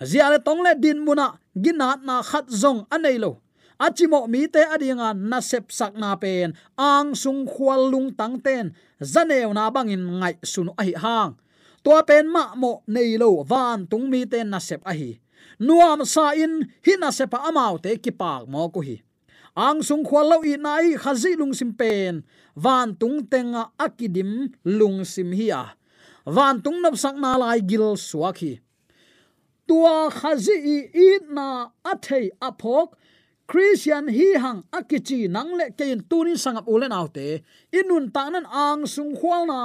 Zia 0.00 0.32
le 0.32 0.38
tong 0.40 0.64
le 0.64 0.72
din 0.74 0.98
muna 1.04 1.36
ginat 1.60 2.00
na 2.02 2.24
khat 2.24 2.48
zong 2.48 2.88
anei 2.88 3.20
lo. 3.20 3.44
Achimo 3.80 4.28
mi 4.28 4.44
te 4.44 4.60
adinga 4.60 5.16
na 5.16 5.40
sep 5.40 5.72
sak 5.72 5.96
na 5.96 6.12
pen. 6.12 6.52
Ang 6.76 7.16
sung 7.16 7.48
khwal 7.48 7.88
lung 7.88 8.12
tang 8.12 8.36
ten. 8.36 8.76
Zaneu 9.00 9.56
na 9.56 9.72
bangin 9.72 10.04
ngai 10.20 10.36
sunu 10.44 10.76
ai 10.76 10.92
hang. 10.92 11.32
To 11.80 11.96
pen 12.04 12.28
ma 12.28 12.52
mo 12.52 12.84
nei 12.84 13.16
lo 13.16 13.40
van 13.40 13.88
tung 13.88 14.12
mi 14.12 14.28
ten 14.28 14.52
na 14.52 14.60
sep 14.60 14.84
ahi. 14.84 15.16
Nuam 15.56 16.04
sa 16.04 16.36
in 16.36 16.68
hi 16.84 17.00
na 17.00 17.08
sepa 17.08 17.40
amau 17.48 17.80
te 17.80 17.96
ki 17.96 18.12
pak 18.12 18.44
mo 18.44 18.68
ko 18.68 18.84
hi. 18.84 19.00
Ang 19.56 19.80
sung 19.80 20.04
khwal 20.04 20.28
lo 20.28 20.38
i 20.44 20.60
nai 20.60 21.00
khazi 21.00 21.32
lung 21.40 21.56
sim 21.56 21.72
pen. 21.72 22.20
Van 22.52 22.92
tung 22.92 23.24
tenga 23.24 23.72
akidim 23.80 24.52
lung 24.68 25.08
sim 25.08 25.32
hi 25.32 25.48
a. 25.56 25.72
Van 26.28 26.60
tung 26.60 26.84
nop 26.84 27.00
sak 27.00 27.16
na 27.16 27.40
lai 27.40 27.64
gil 27.64 27.96
suaki 27.96 28.60
tua 29.70 30.10
khazi 30.10 30.56
i 30.74 30.78
i 31.06 31.08
na 31.30 31.70
athei 31.86 32.26
aphok. 32.42 32.98
Christian 33.50 34.10
hi 34.16 34.28
hang 34.42 34.60
akichi 34.78 35.30
nang 35.30 35.54
le 35.58 35.66
kein 35.78 36.02
tunin 36.10 36.38
sangap 36.44 36.66
ulen 36.66 36.90
autte. 36.90 37.46
Inun 37.78 38.10
tanan 38.10 38.46
ang 38.50 38.82
sung 38.90 39.14
khwal 39.14 39.46
na. 39.46 39.60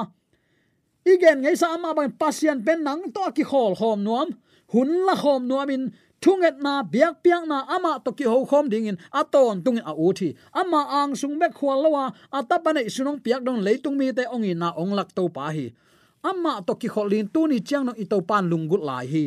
Igen 1.13 1.41
ngai 1.41 1.57
sa 1.57 1.73
ama 1.73 1.97
ban 1.97 2.13
pasian 2.21 2.61
pen 2.65 2.85
nang 2.85 3.09
to 3.15 3.25
ki 3.33 3.43
khol 3.49 3.73
khom 3.79 4.05
nuam. 4.05 4.29
Hun 4.73 4.89
la 5.07 5.15
khom 5.17 5.41
nuam 5.49 5.69
in 5.73 5.83
thunget 6.21 6.61
na 6.65 6.85
biak 6.93 7.25
piak 7.25 7.43
na 7.49 7.65
ama 7.75 7.97
to 8.05 8.13
ki 8.17 8.25
ho 8.29 8.45
khom 8.45 8.69
ding 8.69 8.85
in 8.85 8.97
aton 9.09 9.65
tung 9.65 9.81
a 9.81 9.93
u 10.05 10.13
thi. 10.17 10.29
Ama 10.53 10.81
ang 11.01 11.17
sung 11.17 11.35
mek 11.41 11.53
khwal 11.57 11.81
lawa. 11.85 12.13
Atapane 12.37 12.85
sunong 12.93 13.25
piak 13.25 13.41
dong 13.41 13.61
leitung 13.65 13.97
mi 13.97 14.13
te 14.13 14.29
ong 14.29 14.45
in 14.45 14.61
na 14.61 14.69
ong 14.77 14.93
lak 14.97 15.09
to 15.17 15.25
pa 15.33 15.49
hi. 15.49 15.73
Ama 16.21 16.61
to 16.61 16.73
ki 16.77 16.89
kholin 16.93 17.25
tu 17.33 17.49
ni 17.49 17.57
chang 17.61 17.85
no 17.89 17.93
i 17.97 18.05
to 18.05 18.21
pan 18.21 18.45
lungut 18.49 18.85
lai 18.85 19.05
hi 19.13 19.25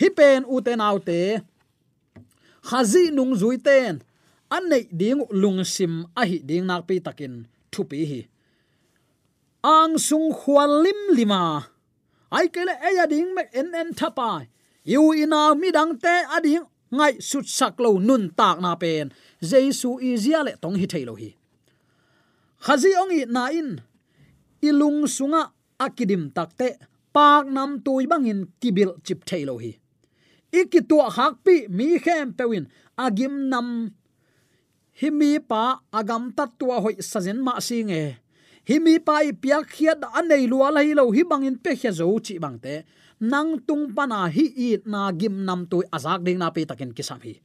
hi 0.00 0.08
pen 0.18 0.44
u 0.54 0.60
te 0.66 0.72
nau 0.82 0.98
te. 1.08 1.20
Khazi 2.68 3.02
nung 3.16 3.34
zui 3.40 3.56
ten 3.66 4.00
an 4.56 4.64
nei 4.70 4.84
ding 5.00 5.22
lung 5.42 5.60
sim 5.74 5.94
a 6.20 6.22
hi 6.30 6.38
ding 6.48 6.66
nak 6.66 6.82
pi 6.88 6.96
takin 7.06 7.34
thu 7.72 7.84
pi 7.90 7.98
hi. 8.10 8.20
Ang 9.62 9.98
sung 9.98 10.28
khwal 10.38 10.72
lim 10.84 11.00
lima. 11.16 11.42
Ai 12.36 12.46
kele 12.54 12.74
eya 12.88 13.04
ding 13.12 13.34
mek 13.36 13.48
en 13.60 13.68
en 13.80 13.90
thapa 13.98 14.30
yu 14.92 15.02
ina 15.22 15.54
mi 15.60 15.68
dang 15.76 15.92
te 16.04 16.14
ading 16.36 16.64
ngai 16.96 17.14
sut 17.28 17.46
sak 17.58 17.74
lo 17.84 17.90
nun 17.98 18.24
tak 18.38 18.56
na 18.60 18.74
pen. 18.82 19.12
Jesu 19.50 19.90
izia 20.10 20.40
le 20.46 20.52
tong 20.62 20.76
hi 20.80 20.86
thailo 20.92 21.14
hi. 21.20 21.30
Khazi 22.64 22.90
ong 23.00 23.12
i 23.18 23.20
na 23.24 23.44
in. 23.60 23.70
Ilung 24.68 25.08
sunga 25.16 25.42
akidim 25.84 26.32
takte 26.36 26.68
pak 27.14 27.44
nam 27.48 27.80
tui 27.84 28.04
bangin 28.10 28.40
kibil 28.60 28.92
chip 29.04 29.24
thailo 29.28 29.56
hi 29.62 29.79
ikitua 30.52 31.10
hakpi 31.10 31.66
mi 31.68 31.98
khem 31.98 32.34
pewin. 32.34 32.66
Agim 32.98 33.48
nam, 33.48 33.94
himi 35.00 35.40
pa 35.40 35.80
agam 35.92 36.34
tat 36.36 36.50
tua 36.58 36.80
hoi 36.84 37.00
sazen 37.00 37.38
ma 37.40 37.60
singe. 37.60 38.20
Himi 38.68 39.00
pa 39.00 39.24
i 39.24 39.32
piak 39.32 39.66
khiat 39.72 40.04
anei 40.18 40.44
lua 40.50 40.68
lai 40.70 40.92
lo 40.94 41.10
hi 41.10 41.22
bangin 41.24 41.56
pe 41.56 41.74
khia 41.80 41.92
zo 41.92 42.06
chi 42.20 42.36
bangte 42.38 42.84
nang 43.20 43.60
tung 43.66 43.92
pana 43.96 44.28
hi 44.28 44.44
i 44.56 44.68
na 44.84 45.12
gim 45.12 45.44
nam 45.44 45.64
tu 45.70 45.82
azak 45.96 46.20
ding 46.24 46.38
na 46.40 46.48
pe 46.54 46.64
takin 46.68 46.92
kisam 46.96 47.20
hi 47.24 47.40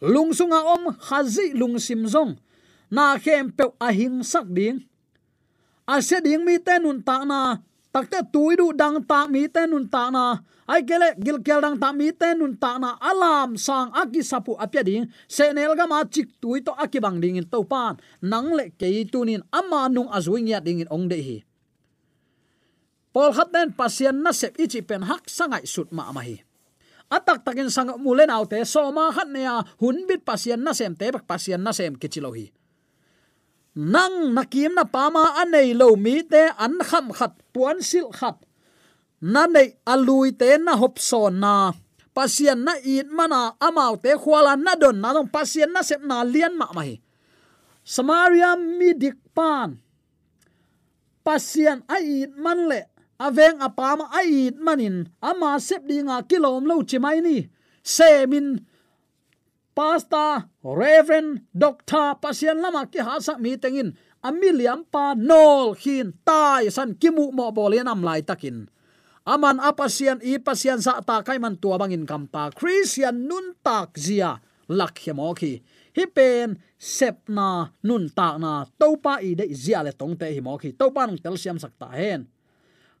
lungsunga 0.00 0.60
om, 0.64 0.96
khazi 0.96 1.52
lungsim 1.52 2.08
zong. 2.08 2.40
Na 2.90 3.18
khem 3.20 3.52
pe 3.52 3.64
ahing 3.78 4.24
sak 4.24 4.48
ding. 4.50 4.88
Ase 5.86 6.20
ding 6.24 6.44
mi 6.44 6.58
tenun 6.58 7.04
ta 7.04 7.24
na 7.24 7.60
takte 7.90 8.22
tuidu 8.32 8.70
dang 8.72 9.02
ta 9.04 9.26
mi 9.26 9.50
tenun 9.50 9.86
ta 9.90 10.10
na. 10.10 10.38
Ai 10.70 10.86
kele 10.86 11.18
gil 11.18 11.42
kel 11.42 11.60
dang 11.60 11.76
ta 11.78 11.90
mi 11.90 12.14
tenun 12.14 12.54
ta 12.56 12.78
na. 12.78 12.96
Alam 13.02 13.58
sang 13.58 13.90
aki 13.90 14.22
sapu 14.22 14.54
apya 14.56 14.82
ding. 14.86 15.04
Se 15.26 15.50
nel 15.52 15.74
ga 15.74 15.86
ma 15.86 16.06
chik 16.06 16.40
tui 16.40 16.62
to 16.62 16.72
aki 16.74 16.98
bang 17.02 17.18
ding 17.18 17.36
in 17.36 17.46
to 17.46 17.62
pan. 17.66 17.98
Nang 18.22 18.54
le 18.54 18.70
ke 18.74 18.88
tunin 19.10 19.42
ama 19.50 19.90
nung 19.90 20.08
azuing 20.08 20.48
ya 20.48 20.62
ding 20.62 20.80
in 20.80 20.88
ong 20.90 21.10
de 21.10 21.18
hi. 21.18 21.38
Pol 23.10 23.34
khat 23.34 23.50
den 23.50 23.74
pasien 23.74 24.22
na 24.22 24.30
sep 24.30 24.54
ichi 24.54 24.86
pen 24.86 25.02
hak 25.02 25.26
sangai 25.26 25.66
sut 25.66 25.90
ma 25.90 26.14
ma 26.14 26.22
hi. 26.22 26.38
Atak 27.10 27.42
takin 27.42 27.66
sang 27.66 27.98
mulen 27.98 28.30
autte 28.30 28.62
so 28.62 28.86
ma 28.94 29.10
khat 29.10 29.26
ne 29.26 29.42
ya 29.42 29.66
hun 29.82 30.06
bit 30.06 30.22
pasien 30.22 30.62
na 30.62 30.70
sem 30.70 30.94
te 30.94 31.10
bak 31.10 31.26
pasien 31.26 31.58
na 31.58 31.74
sem 31.74 31.98
kichilo 31.98 32.30
hi 32.30 32.54
nang 33.74 34.34
nakim 34.34 34.74
na 34.74 34.84
pama 34.84 35.38
anei 35.38 35.70
lo 35.74 35.94
mi 35.94 36.22
te 36.26 36.50
an 36.58 36.82
kham 36.82 37.14
khat, 37.14 37.38
puan 37.54 37.78
sil 37.84 38.10
khat. 38.10 38.36
Na 39.20 39.46
nei 39.46 39.76
alui 39.86 40.32
te 40.32 40.58
na 40.58 40.74
hop 40.80 40.98
so 40.98 41.28
na. 41.28 41.72
Pasien 42.10 42.66
na 42.66 42.74
it 42.82 43.06
mana 43.06 43.54
amau 43.62 43.94
te 44.02 44.10
khwala 44.18 44.58
na 44.58 44.74
don 44.74 44.98
na 44.98 45.14
dong 45.14 45.30
pasien 45.30 45.70
na 45.70 45.82
sep 45.82 46.02
na 46.02 46.26
lian 46.26 46.58
ma 46.58 46.66
mai. 46.74 46.98
Samaria 47.84 48.58
mi 48.58 48.90
dik 48.94 49.18
pan. 49.36 49.78
Pasien 51.22 51.86
a 51.86 51.96
it 52.02 52.34
man 52.34 52.66
le 52.66 52.80
aveng 53.20 53.62
apama 53.62 54.10
a 54.10 54.20
it 54.26 54.56
manin 54.58 55.06
ama 55.22 55.60
sep 55.60 55.86
dinga 55.86 56.26
kilom 56.26 56.66
lo 56.66 56.82
chimai 56.82 57.22
ni. 57.22 57.46
Semin 57.84 58.60
pastor 59.80 60.44
reverend 60.60 61.48
doctor 61.56 62.12
pasien 62.20 62.60
lama 62.60 62.84
ki 62.84 63.00
ha 63.00 63.16
sak 63.16 63.40
mi 63.40 63.56
tengin 63.56 63.96
amiliam 64.20 64.84
pa 64.84 65.16
nol 65.16 65.72
hin 65.72 66.12
tai 66.20 66.68
san 66.68 66.92
kimu 67.00 67.32
mo 67.32 67.48
bolian 67.48 67.88
am 67.88 68.04
lai 68.04 68.20
takin. 68.20 68.68
Aman 69.24 69.56
apasian 69.56 70.20
i 70.20 70.36
pasian 70.36 70.84
sa 70.84 71.00
ta 71.00 71.24
kai 71.24 71.40
man 71.40 71.56
tua 71.56 71.80
bangin 71.80 72.04
kam 72.04 72.28
ta 72.28 72.52
christian 72.52 73.24
nun 73.24 73.56
tak 73.64 73.96
zia, 73.96 74.36
lak 74.68 75.00
hemo 75.00 75.32
khi 75.32 75.64
hi 75.96 76.04
pen, 76.12 76.60
sep 76.76 77.24
na, 77.32 77.72
nun 77.80 78.12
tak 78.12 78.36
na 78.36 78.68
topa 78.76 79.24
i 79.24 79.32
de 79.32 79.48
zia 79.56 79.80
le 79.80 79.96
tong 79.96 80.12
te 80.12 80.28
hi 80.28 80.44
mo 80.44 80.60
ki. 80.60 80.76
Topa 80.76 81.08
nang 81.08 81.16
tel 81.24 81.40
siam 81.40 81.56
sak 81.56 81.72
ta 81.80 81.88
hen. 81.88 82.28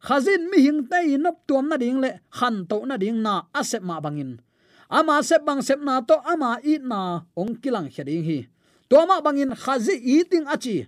Khazin 0.00 0.48
mi 0.48 0.64
hing 0.64 0.88
te 0.88 1.04
nop 1.20 1.44
tuam 1.44 1.68
na 1.68 1.76
ding 1.76 2.00
le 2.00 2.24
khan 2.32 2.64
to 2.64 2.88
na 2.88 2.96
ding 2.96 3.20
na 3.20 3.44
asep 3.52 3.84
ma 3.84 4.00
bangin 4.00 4.40
ama 4.90 5.22
sep 5.22 5.44
bang 5.46 5.62
sep 5.62 5.80
na 5.80 6.00
to, 6.00 6.16
ama 6.32 6.58
i 6.64 6.78
na 6.90 7.20
ong 7.36 7.54
kilang 7.62 7.88
khading 7.94 8.24
hi. 8.28 8.38
To 8.90 9.06
ma 9.06 9.20
bangin 9.20 9.54
khazi 9.62 9.94
eating 10.14 10.46
achi. 10.54 10.86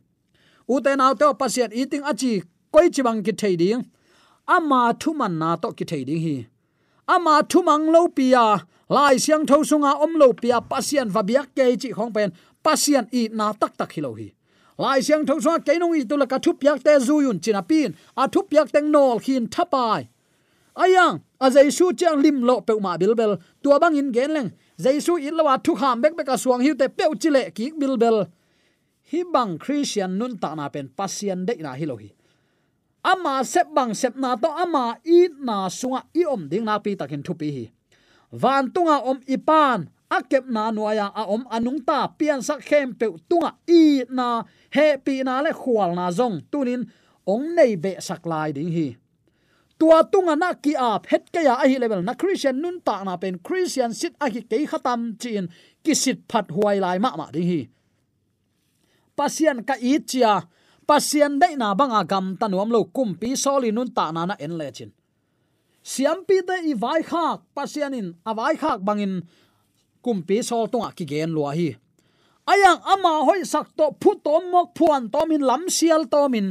Uten 0.69 1.01
out 1.01 1.19
to 1.19 1.35
pasien 1.35 1.71
eating 1.73 2.03
achi, 2.03 2.43
koi 2.73 2.89
chi 2.95 3.03
bang 3.03 3.23
ki 3.23 3.33
thei 3.33 3.57
ding. 3.57 3.83
Ama 4.47 4.95
thu 5.01 5.15
man 5.15 5.39
na 5.39 5.57
to 5.57 5.73
ki 5.73 5.85
thei 5.85 6.05
ding 6.05 6.21
hi. 6.27 6.37
Ama 7.09 7.43
thu 7.49 7.63
mang 7.63 7.87
lo 7.95 8.09
pia, 8.09 8.67
lai 8.89 9.17
siang 9.17 9.47
tho 9.47 9.63
sunga 9.63 9.93
om 10.05 10.13
lo 10.19 10.33
pia, 10.33 10.61
pasien 10.61 11.09
va 11.09 11.23
biak 11.23 11.49
ke 11.57 11.65
chi 11.83 11.91
khong 11.97 12.13
pen, 12.15 12.33
pasien 12.65 13.07
i 13.13 13.29
na 13.33 13.53
tak 13.53 13.77
tak 13.77 13.93
hi 13.93 14.03
lo 14.03 14.15
hi. 14.15 14.29
Lai 14.79 15.01
siang 15.01 15.27
tho 15.27 15.35
sunga 15.45 15.65
ke 15.67 15.79
nong 15.79 15.95
i 15.95 16.05
tu 16.05 16.17
la 16.17 16.27
ka 16.27 16.39
thu 16.39 16.53
piak 16.61 16.83
te 16.83 16.99
zu 17.07 17.21
yun 17.25 17.39
china 17.41 17.63
pin, 17.63 17.95
a 18.17 18.29
thu 18.29 18.41
piak 18.51 18.73
teng 18.75 18.91
nol 18.91 19.19
khin 19.25 19.47
thapai 19.47 20.09
ayang 20.77 21.21
a 21.45 21.51
jaisu 21.51 21.91
chang 21.99 22.23
lim 22.23 22.39
lo 22.49 22.61
pe 22.67 22.73
ma 22.85 22.95
bilbel 23.01 23.33
tua 23.63 23.77
bang 23.83 23.99
in 24.01 24.13
gen 24.15 24.31
leng. 24.37 24.51
Jaisu 24.79 25.19
in 25.19 25.35
lawa 25.35 25.59
thu 25.65 25.75
kham 25.75 26.01
bek 26.03 26.15
bek 26.19 26.29
a 26.35 26.37
suang 26.43 26.63
hiu 26.63 26.75
te 26.81 26.87
pe 26.89 27.05
chile 27.23 27.43
ki 27.57 27.73
bilbel 27.81 28.19
hi 29.11 29.21
bang 29.35 29.59
christian 29.59 30.19
nun 30.19 30.39
ta 30.43 30.55
na 30.55 30.69
pen 30.75 30.87
pasien 30.99 31.45
de 31.47 31.55
na 31.65 31.75
hi 31.75 31.85
lo 31.91 31.97
hi. 32.03 32.11
Ama 33.03 33.43
sep 33.43 33.67
bang 33.75 33.93
sep 33.95 34.15
na 34.17 34.37
to 34.43 34.49
ama 34.65 34.85
i 35.05 35.27
na 35.47 35.67
sunga 35.69 36.01
i 36.15 36.23
om 36.35 36.47
ding 36.51 36.65
na 36.65 36.79
pi 36.79 36.95
takin 36.95 37.23
thu 37.27 37.35
pi 37.35 37.49
hi. 37.57 37.65
Van 38.33 38.71
tunga 38.75 39.03
om 39.11 39.19
ipan 39.27 39.91
akep 40.09 40.47
na 40.47 40.71
nuaya 40.71 41.11
a 41.21 41.23
om 41.35 41.43
anung 41.51 41.83
ta 41.89 42.07
pian 42.19 42.41
sak 42.43 42.61
khem 42.69 42.95
pe 42.95 43.07
tunga 43.29 43.51
i 43.67 44.07
na. 44.09 44.47
He 44.71 44.97
pi 45.05 45.23
na 45.27 45.43
le 45.45 45.53
khwal 45.53 45.91
na 45.99 46.07
zong. 46.19 46.41
Tunin, 46.51 46.87
ong 47.27 47.55
nei 47.57 47.77
be 47.77 47.93
sak 48.01 48.23
lai 48.25 48.53
ding 48.57 48.73
hi 48.73 48.89
tua 49.83 50.07
tunga 50.07 50.39
na 50.39 50.55
ki 50.55 50.79
a 50.79 51.03
phet 51.03 51.27
ke 51.35 51.43
ya 51.43 51.59
a 51.59 51.67
hi 51.67 51.77
level 51.83 52.03
na 52.07 52.15
christian 52.15 52.63
nun 52.63 52.79
ta 52.87 53.03
na 53.03 53.19
pen 53.23 53.35
christian 53.47 53.91
sit 53.91 54.15
a 54.23 54.31
hi 54.31 54.41
ke 54.51 54.63
khatam 54.71 55.19
chin 55.19 55.51
ki 55.83 55.95
sit 56.03 56.19
phat 56.31 56.47
huai 56.55 56.79
lai 56.85 56.99
ma 57.03 57.11
ma 57.19 57.27
ding 57.35 57.49
hi. 57.51 57.61
Pasian 59.19 59.59
ka 59.67 59.75
i 59.91 59.99
chia, 60.11 60.35
pasian 60.87 61.33
dai 61.43 61.59
na 61.63 61.75
banga 61.75 62.01
gam 62.07 62.27
tanuam 62.41 62.71
lo 62.71 62.81
kum 62.97 63.19
pi 63.21 63.35
soli 63.35 63.75
nun 63.75 63.91
ta 63.97 64.05
na 64.15 64.23
na 64.31 64.35
en 64.45 64.55
le 64.61 64.69
chin. 64.77 64.91
Siam 65.83 66.19
pi 66.29 66.37
te 66.47 66.57
i 66.71 66.79
vai 66.85 67.03
khak 67.11 67.39
pasianin 67.57 68.15
a 68.29 68.31
vai 68.39 68.55
khak 68.63 68.79
bangin 68.87 69.15
kumpi 70.05 70.37
sol 70.49 70.71
tonga 70.73 70.95
ki 70.95 71.05
gen 71.11 71.35
lo 71.35 71.51
hi. 71.59 71.75
Ayang 72.53 72.81
ama 72.93 73.13
hoi 73.27 73.43
sak 73.53 73.67
to 73.79 73.91
phu 74.01 74.15
to 74.25 74.35
mok 74.53 74.69
phuan 74.79 75.11
to 75.11 75.21
min 75.31 75.43
lam 75.51 75.67
sial 75.77 76.07
to 76.13 76.23
min 76.35 76.47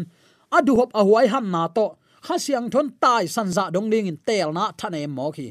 adu 0.58 0.76
hop 0.80 0.92
a 1.00 1.02
huai 1.08 1.26
ham 1.32 1.48
na 1.56 1.64
to 1.78 1.88
kha 2.26 2.36
siang 2.44 2.70
thon 2.74 2.88
tai 3.04 3.26
san 3.26 3.52
za 3.56 3.70
dong 3.70 3.90
ding 3.90 4.08
in 4.08 4.18
tel 4.28 4.50
na 4.54 4.72
thane 4.80 5.02
mo 5.18 5.32
khi. 5.32 5.48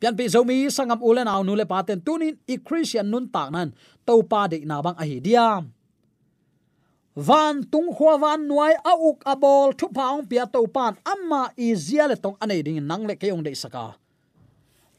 Pian 0.00 0.16
pi 0.18 0.24
zomi 0.34 0.66
sangam 0.76 1.00
ulen 1.08 1.28
aw 1.34 1.42
nu 1.42 1.54
le 1.56 1.66
paten 1.72 2.00
tunin 2.06 2.36
i 2.52 2.56
christian 2.66 3.10
nun 3.10 3.26
tak 3.34 3.48
nan, 3.54 3.68
to 4.06 4.22
pa 4.30 4.46
de 4.46 4.58
na 4.70 4.82
bang 4.84 4.98
a 5.02 5.04
hi 5.10 5.18
diam. 5.26 5.62
Van 7.16 7.64
tung 7.72 7.90
khwa 7.96 8.20
van 8.20 8.40
nuai 8.48 8.74
a 8.90 8.92
uk 9.08 9.18
a 9.32 9.34
bol 9.42 9.72
thu 9.78 9.86
paung 9.96 10.24
pia 10.30 10.44
to 10.54 10.66
pan 10.76 10.94
amma 11.12 11.42
i 11.56 11.74
zia 11.74 12.04
le 12.10 12.16
tong 12.16 12.36
anei 12.42 12.62
ding 12.66 12.80
nang 12.86 13.04
le 13.08 13.14
ke 13.20 13.28
ong 13.32 13.44
de 13.46 13.54
saka 13.54 13.86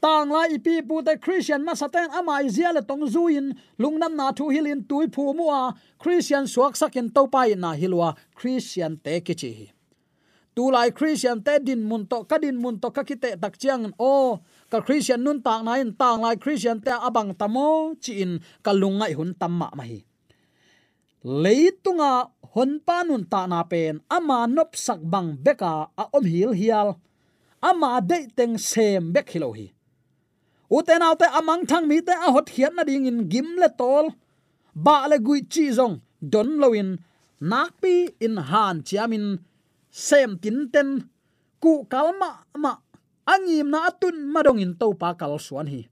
tang 0.00 0.30
la 0.30 0.46
ipi 0.46 0.82
pu 0.88 1.02
te 1.02 1.16
christian 1.18 1.64
ma 1.64 1.74
saten 1.74 2.10
ama 2.18 2.38
i 2.46 2.48
zia 2.48 2.72
le 2.72 2.82
tong 2.82 3.06
zuin 3.14 3.54
lungnam 3.78 4.14
na 4.14 4.30
thu 4.32 4.48
hilin 4.54 4.82
tui 4.88 5.06
phu 5.14 5.34
mu 5.38 5.46
a 5.50 5.74
christian 5.98 6.46
suak 6.46 6.76
sakin 6.76 7.10
to 7.10 7.26
pai 7.26 7.54
na 7.54 7.72
hilwa 7.80 8.14
christian 8.34 8.96
te 9.04 9.20
kichi 9.20 9.70
tu 10.58 10.74
lai 10.74 10.90
christian 10.90 11.38
te 11.46 11.54
din 11.62 11.86
mun 11.86 12.02
to 12.10 12.26
ka 12.26 12.34
din 12.42 12.58
mun 12.58 12.82
to 12.82 12.90
ka 12.90 13.06
ki 13.06 13.14
te 13.22 13.30
tak 13.38 13.54
chiang 13.62 13.94
o. 13.94 14.42
Ka 14.66 14.82
christian 14.82 15.22
nun 15.22 15.38
tang 15.38 15.62
na 15.62 15.78
in 15.78 15.94
tang 15.94 16.18
lai 16.26 16.34
christian 16.34 16.82
te 16.82 16.90
abang 16.90 17.30
tamo 17.38 17.94
chi 18.02 18.12
in 18.26 18.42
kalungai 18.66 19.14
hun 19.14 19.30
tamma 19.38 19.70
ma 19.78 19.84
hi. 19.86 20.02
Leitunga 21.42 22.12
hon 22.52 22.82
panun 22.86 23.22
ta 23.30 23.46
na 23.46 23.62
pen, 23.70 24.02
ama 24.10 24.50
nop 24.50 24.74
sak 24.74 24.98
bang 25.12 25.38
beka 25.44 25.72
a 26.02 26.04
om 26.16 26.24
hil 26.32 26.50
hial, 26.60 26.88
ama 27.62 27.90
de 28.10 28.18
teng 28.36 28.58
sem 28.58 29.14
bek 29.14 29.30
hilo 29.30 29.54
hi. 29.58 29.66
Uten 30.76 31.06
autte 31.06 31.26
amang 31.38 31.62
thang 31.70 31.86
mi 31.86 32.02
te 32.02 32.14
a 32.26 32.28
hot 32.34 32.48
hian 32.54 32.74
na 32.74 32.82
ding 32.88 33.06
in 33.10 33.30
gim 33.30 33.48
le 33.62 33.68
tol, 33.80 34.06
ba 34.74 35.06
le 35.10 35.16
gui 35.26 35.40
chi 35.52 35.64
zong 35.78 35.96
don 36.32 36.50
loin 36.62 36.98
nak 37.50 37.70
pi 37.80 37.94
in 38.26 38.36
han 38.50 38.76
chiamin 38.88 39.26
sem 39.98 40.30
tin 40.42 40.58
ten 40.74 40.88
ku 41.62 41.72
kalma 41.92 42.30
ma 42.62 42.72
angim 43.34 43.68
na 43.72 43.78
atun 43.90 44.16
madong 44.32 44.62
in 44.64 44.72
topa 44.80 45.10
kal 45.20 45.34
suan 45.46 45.66
hi 45.72 45.82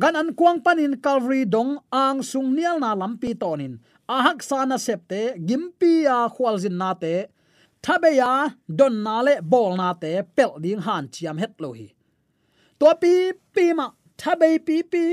gan 0.00 0.18
an 0.20 0.28
kuang 0.38 0.60
panin 0.64 0.94
calvary 1.04 1.42
dong 1.54 1.72
ang 2.02 2.20
sung 2.30 2.52
nial 2.56 2.76
na 2.82 2.90
lampi 3.00 3.30
tonin 3.42 3.74
ahak 4.16 4.44
sana 4.48 4.76
septe 4.86 5.22
gimpi 5.48 5.92
a 6.16 6.18
khwalzin 6.34 6.76
na 6.80 6.90
te 7.02 7.14
thabeya 7.84 8.32
don 8.78 8.94
na 9.04 9.16
le 9.26 9.34
bol 9.52 9.72
na 9.80 9.88
te 10.02 10.12
pel 10.36 10.52
ding 10.64 10.82
han 10.86 11.04
chiam 11.14 11.36
het 11.42 11.54
lo 11.62 11.70
hi 11.78 11.88
to 12.78 12.88
pi 13.02 13.12
pi 13.54 13.64
ma 13.78 13.86
thabe 14.20 14.50
pi 14.66 14.76
pi. 14.92 15.04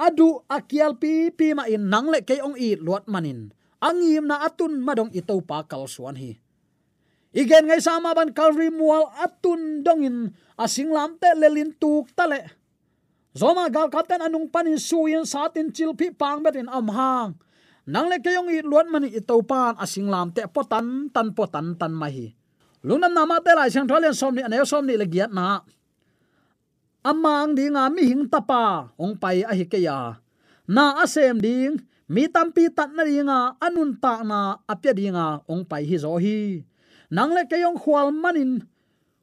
Adu 0.00 0.28
akial 0.48 0.96
pi 0.96 1.28
pi 1.28 1.52
ma 1.52 1.64
in 1.68 1.84
nang 1.92 2.08
le 2.12 2.24
ke 2.28 2.40
ong 2.46 2.56
i 2.56 2.72
luat 2.84 3.04
manin 3.12 3.52
angim 3.88 4.24
na 4.30 4.36
atun 4.48 4.80
madong 4.86 5.12
itopa 5.12 5.58
kal 5.70 5.84
suan 5.94 6.16
hi 6.16 6.40
igen 7.34 7.66
ngai 7.66 7.82
sama 7.82 8.14
ban 8.14 8.34
calvary 8.34 8.70
mual 8.70 9.10
atun 9.18 9.82
dongin 9.86 10.34
asinglam 10.58 11.18
te 11.20 11.30
lelin 11.38 11.70
tuk 11.76 12.10
tale 12.14 12.50
zoma 13.34 13.70
gal 13.70 13.86
kapten 13.86 14.22
anung 14.22 14.50
panin 14.50 14.78
suyin 14.78 15.22
satin 15.22 15.70
chilpi 15.70 16.10
pang 16.10 16.42
betin 16.42 16.66
am 16.66 16.88
hang. 16.90 17.30
Nang 17.90 18.06
le 18.06 18.22
ke 18.22 18.30
yong 18.30 18.52
i 18.52 18.62
luat 18.62 18.86
mani 18.86 19.10
i 19.10 19.20
pan 19.22 19.74
asing 19.80 20.06
lam 20.06 20.30
te 20.30 20.46
potan, 20.46 21.10
tan 21.10 21.34
potan, 21.34 21.74
tan 21.74 21.90
mai 21.90 22.12
hi. 22.12 22.26
Lunam 22.86 23.10
nama 23.10 23.42
te 23.42 23.50
lai 23.50 23.66
sang 23.72 23.88
tholen 23.88 24.14
som 24.14 24.30
ni 24.30 24.46
anel 24.46 24.62
som 24.62 24.86
ni 24.86 24.94
le 24.94 25.06
na. 25.32 25.66
Amang 27.02 27.56
ding 27.56 27.74
a 27.74 27.88
mi 27.90 28.04
hing 28.06 28.28
tapa 28.28 28.92
ong 28.94 29.16
pai 29.16 29.42
a 29.42 29.52
hi 29.56 29.64
ke 29.64 29.80
ya. 29.82 30.20
Na 30.70 31.02
asem 31.02 31.40
ding, 31.40 31.82
mi 32.06 32.28
tampi 32.28 32.68
tat 32.70 32.94
na 32.94 33.02
ringa 33.02 33.56
anun 33.58 33.96
ta 33.98 34.22
na 34.22 34.60
apya 34.70 34.92
dinga 34.94 35.42
ong 35.50 35.64
pai 35.66 35.82
hi 35.82 35.96
zo 35.98 36.14
hi 36.20 36.62
nang 37.10 37.32
le 37.36 37.42
keyong 37.50 37.78
khwal 37.82 38.08
manin. 38.12 38.62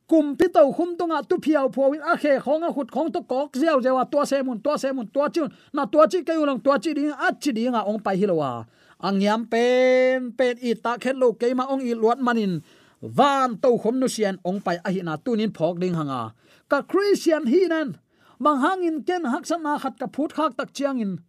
Kum 0.07 0.37
pi 0.37 0.47
to 0.47 0.71
khum 0.71 0.95
tonga 0.97 1.19
tu 1.29 1.35
phiao 1.35 1.67
pho 1.73 1.89
win 1.91 2.01
a 2.01 2.15
khe 2.17 2.39
khong 2.39 2.63
a 2.67 2.69
khut 2.71 2.89
khong 2.95 3.11
to 3.11 3.21
kok 3.31 3.51
zeo 3.61 3.81
zewa 3.83 4.03
to 4.11 4.25
se 4.25 4.41
mun 4.41 4.59
to 4.65 4.77
se 4.77 4.91
mun 4.91 5.07
to 5.13 5.27
chun 5.35 5.51
na 5.73 5.85
to 5.85 5.99
chi 6.11 6.19
ke 6.27 6.33
ulang 6.41 6.63
to 6.63 6.71
chi 6.83 6.93
ding, 6.93 7.11
a 7.11 7.27
chi 7.41 7.51
ding 7.51 7.75
a 7.75 7.81
ong 7.83 7.99
pai 7.99 8.15
hilowa 8.15 8.65
angyam 9.03 9.49
pen 9.51 10.31
pen 10.37 10.55
i 10.63 10.73
ta 10.73 10.97
khet 10.97 11.15
lo 11.21 11.33
ke 11.33 11.53
ma 11.53 11.65
ong 11.73 11.83
i 11.83 11.93
luat 11.93 12.19
manin. 12.19 12.61
Van 13.01 13.57
to 13.61 13.69
khom 13.77 13.99
nu 13.99 14.07
sian, 14.07 14.39
ong 14.43 14.59
pai 14.65 14.77
a 14.87 14.89
hi 14.91 15.01
na 15.03 15.17
tunin 15.17 15.51
phok 15.57 15.75
ding 15.81 15.93
hanga. 15.93 16.33
Ka 16.71 16.81
christian 16.81 17.45
hi 17.45 17.67
nan. 17.67 17.99
Mang 18.39 18.59
hangin 18.63 19.03
ken 19.07 19.25
hak 19.25 19.45
san 19.45 19.61
na 19.63 19.77
khat 19.77 19.99
ka 19.99 20.07
phut 20.15 20.31
khak 20.33 20.57
tak 20.57 20.73
chiang 20.73 20.99
in 20.99 21.19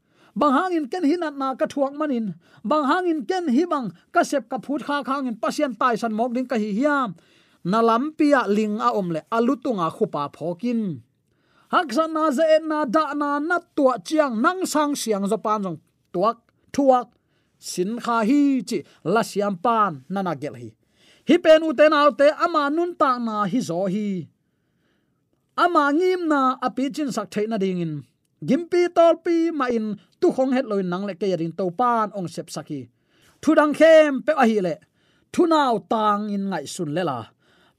bang 0.40 0.52
hangin 0.58 0.86
ken 0.92 1.04
hi 1.10 1.16
na 1.18 1.48
ka 1.60 1.66
thuak 1.72 1.92
manin. 1.98 2.26
Bang 2.64 2.84
hangin 2.90 3.20
ken 3.28 3.44
hi 3.56 3.64
bang 3.72 3.86
ka 4.14 4.22
sep 4.30 4.44
ka 4.50 4.58
phut 4.64 4.80
kha 4.86 4.96
khangin 5.08 5.36
pasien 5.42 5.72
tai 5.80 5.94
san 6.00 6.12
mok 6.18 6.30
ding 6.34 6.48
ka 6.50 6.56
hi 6.62 6.70
hiam. 6.78 7.08
Na 7.70 7.78
lampia 7.88 8.40
ling 8.56 8.76
a 8.86 8.88
omle 8.98 9.20
alutunga 9.36 9.88
khupa 9.96 10.22
phokin. 10.36 10.80
Haksan 11.72 12.10
na 12.16 12.30
ze 12.30 12.44
na 12.70 12.78
da 12.94 13.12
na 13.20 13.38
na 13.38 13.58
tua 13.76 13.94
chiang 14.06 14.34
nang 14.44 14.64
sang 14.72 14.94
siang 14.96 15.26
zo 15.28 15.36
pan 15.36 15.60
jong 15.64 15.78
tuak, 16.14 16.38
thuak, 16.72 17.08
sin 17.58 18.00
kha 18.04 18.24
hi 18.28 18.40
chi 18.68 18.78
la 19.04 19.22
siam 19.30 19.54
pan 19.64 19.92
na 20.08 20.34
gel 20.42 20.54
hi. 20.62 20.68
Hi 21.28 21.36
pen 21.44 21.62
u 21.68 21.70
te 21.78 21.84
na 21.92 22.08
te 22.20 22.26
ama 22.44 22.70
nun 22.76 22.90
ta 23.00 23.10
na 23.26 23.44
hi 23.44 23.60
zo 23.68 23.84
hi. 23.94 24.08
Ama 25.64 25.84
ngim 25.98 26.22
na 26.30 26.40
api 26.66 26.84
chin 26.94 27.10
sak 27.16 27.28
theina 27.34 27.58
ding 27.58 27.82
in. 27.84 27.94
Gimpi 28.48 28.86
tolpi 28.96 29.50
ma 29.58 29.66
in 29.66 29.98
tu 30.20 30.28
khong 30.36 30.52
het 30.56 30.66
loi 30.70 30.82
nang 30.82 31.04
le 31.08 31.14
ke 31.20 31.26
yarin 31.32 31.52
to 31.58 31.70
pan 31.80 32.10
ong 32.18 32.28
sep 32.28 32.48
saki. 32.50 32.80
Thu 33.42 33.54
dang 33.54 33.74
khem 33.78 34.22
pe 34.26 34.32
a 34.42 34.44
hi 34.50 34.58
le. 34.66 34.74
Thu 35.32 35.46
nau 35.46 35.74
tang 35.92 36.22
in 36.34 36.44
ngai 36.50 36.66
sun 36.74 36.90
le 36.96 37.02
la. 37.10 37.18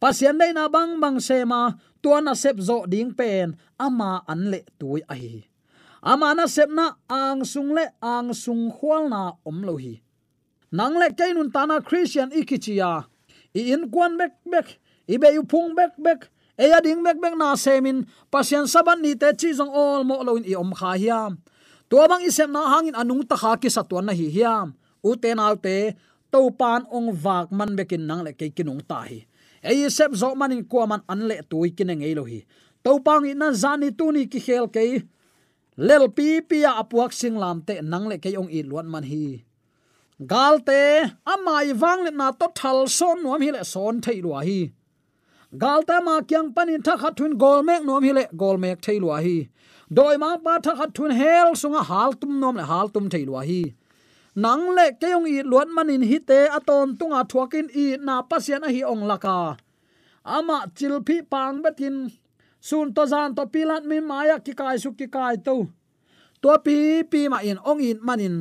Pasian 0.01 0.39
dei 0.39 0.51
na 0.53 0.63
bang 0.75 0.99
bang 1.03 1.19
sema 1.27 1.61
tuana 2.03 2.33
sep 2.43 2.57
zo 2.67 2.77
ding 2.91 3.11
pen, 3.19 3.57
ama 3.85 4.23
an 4.31 4.41
le 4.51 4.59
tui 4.79 5.01
ai 5.13 5.49
ama 6.03 6.31
na 6.35 6.47
sep 6.47 6.71
na 6.71 6.95
ang 7.11 7.43
sung 7.43 7.75
le, 7.75 7.91
ang 7.99 8.31
sung 8.31 8.71
khwal 8.71 9.11
na 9.11 9.35
om 9.43 9.63
lo 9.63 9.75
hi. 9.75 9.99
Nang 10.71 10.95
le 10.95 11.11
ke 11.11 11.33
nun 11.33 11.51
tana 11.51 11.81
christian 11.81 12.31
ikichia 12.31 13.05
i 13.55 13.61
in 13.73 13.89
kwan 13.89 14.15
bek 14.17 14.33
bek, 14.45 14.77
i 15.09 15.17
be 15.17 15.33
yu 15.33 15.43
phung 15.43 15.75
bek 15.75 15.97
bek 15.97 16.29
e 16.55 16.69
ya 16.69 16.79
ding 16.79 17.03
bek 17.03 17.17
bek 17.19 17.35
na 17.35 17.55
semin 17.55 18.05
pasian 18.31 18.67
saban 18.69 19.01
ni 19.01 19.15
te 19.15 19.33
chi 19.35 19.51
jong 19.51 19.73
all 19.73 20.03
mo 20.03 20.21
lo 20.23 20.37
in 20.37 20.45
i 20.45 20.55
om 20.55 20.71
kha 20.71 20.95
hiam 20.95 21.41
to 21.89 21.97
bang 22.09 22.23
isem 22.29 22.49
na 22.53 22.61
hangin 22.71 22.95
anung 23.01 23.23
ta 23.29 23.35
kha 23.41 23.51
ki 23.61 23.69
satwan 23.75 24.05
na 24.07 24.13
hi 24.19 24.27
hiam 24.35 24.67
u 25.03 25.15
te 25.21 25.29
nau 25.39 25.55
te 25.65 25.75
to 26.31 26.39
pan 26.59 26.81
ong 26.95 27.09
vak 27.23 27.51
man 27.51 27.75
bekin 27.77 28.03
nang 28.09 28.21
le 28.25 28.31
ke 28.39 28.47
kinung 28.55 28.81
ta 28.89 28.99
hi 29.09 29.19
ei 29.69 29.89
sep 29.97 30.11
zo 30.21 30.29
manin 30.39 30.63
ko 30.71 30.85
man 30.91 31.01
an 31.11 31.21
le 31.29 31.35
tui 31.51 31.69
kin 31.77 31.91
ngei 31.99 32.13
lo 32.19 32.23
hi 32.31 32.39
to 32.83 32.91
pang 33.05 33.25
ina 33.31 33.47
zani 33.61 33.89
tu 33.97 34.05
ni 34.15 34.23
ki 34.31 34.39
khel 34.45 34.65
ke 34.75 34.83
lel 35.87 36.05
pi 36.15 36.27
pi 36.49 36.57
a 36.69 36.71
apuak 36.81 37.11
sing 37.19 37.35
lam 37.43 37.57
te 37.67 37.73
nang 37.91 38.05
le 38.11 38.17
ke 38.23 38.29
ong 38.41 38.51
i 38.57 38.59
luan 38.69 38.87
man 38.93 39.05
hi. 39.11 39.25
Galte 40.31 40.81
amai 41.33 41.67
wang 41.81 42.03
le 42.05 42.11
na 42.11 42.27
to 42.39 42.47
thal 42.59 42.79
son 42.97 43.23
nuam 43.23 43.41
hi 43.45 43.51
le 43.55 43.63
son 43.73 44.01
thei 44.05 44.19
lu 44.25 44.31
hi. 44.47 44.59
Galte 45.61 45.95
ma 46.07 46.15
kyang 46.29 46.49
panin 46.55 46.81
tha 46.87 46.93
khat 47.01 47.13
thun 47.17 47.33
gol 47.43 47.59
mek 47.67 47.81
nuam 47.87 48.03
hi 48.07 48.11
le 48.17 48.23
gol 48.41 48.57
mek 48.63 48.77
thei 48.85 48.97
lu 49.03 49.09
hi 49.25 49.37
doi 49.95 50.15
ma 50.21 50.37
pa 50.45 50.53
tha 50.65 50.71
khat 50.79 50.89
thun 50.95 51.11
hel 51.19 51.49
sunga 51.61 51.81
hal 51.89 52.11
tum 52.21 52.33
nom 52.41 52.55
le 52.59 52.63
hal 52.71 52.87
tum 52.93 53.05
thei 53.13 53.23
lua 53.29 53.41
hi 53.49 53.61
nang 54.43 54.63
le 54.77 54.85
keong 55.01 55.25
i 55.33 55.41
luan 55.51 55.69
manin 55.75 56.03
hi 56.09 56.17
te 56.29 56.39
aton 56.57 56.87
tunga 56.99 57.21
thuakin 57.31 57.67
i 57.83 57.85
na 58.07 58.15
pasian 58.29 58.61
a 58.67 58.69
hi 58.75 58.81
ong 58.91 59.03
laka 59.09 59.37
ama 60.35 60.57
chilphi 60.77 61.17
pang 61.31 61.57
betin 61.63 61.95
sun 62.67 62.87
to 62.95 63.03
zan 63.11 63.29
to 63.37 63.43
pilat 63.53 63.83
mi 63.89 63.97
maya 64.09 64.35
ki 64.45 64.53
kai 64.59 64.77
su 64.83 64.89
ki 64.99 65.07
kai 65.15 65.35
to 65.47 65.55
to 66.41 66.49
pi 66.65 66.77
pi 67.11 67.21
ma 67.31 67.39
in 67.49 67.57
ong 67.69 67.81
in 67.89 67.97
manin 68.07 68.35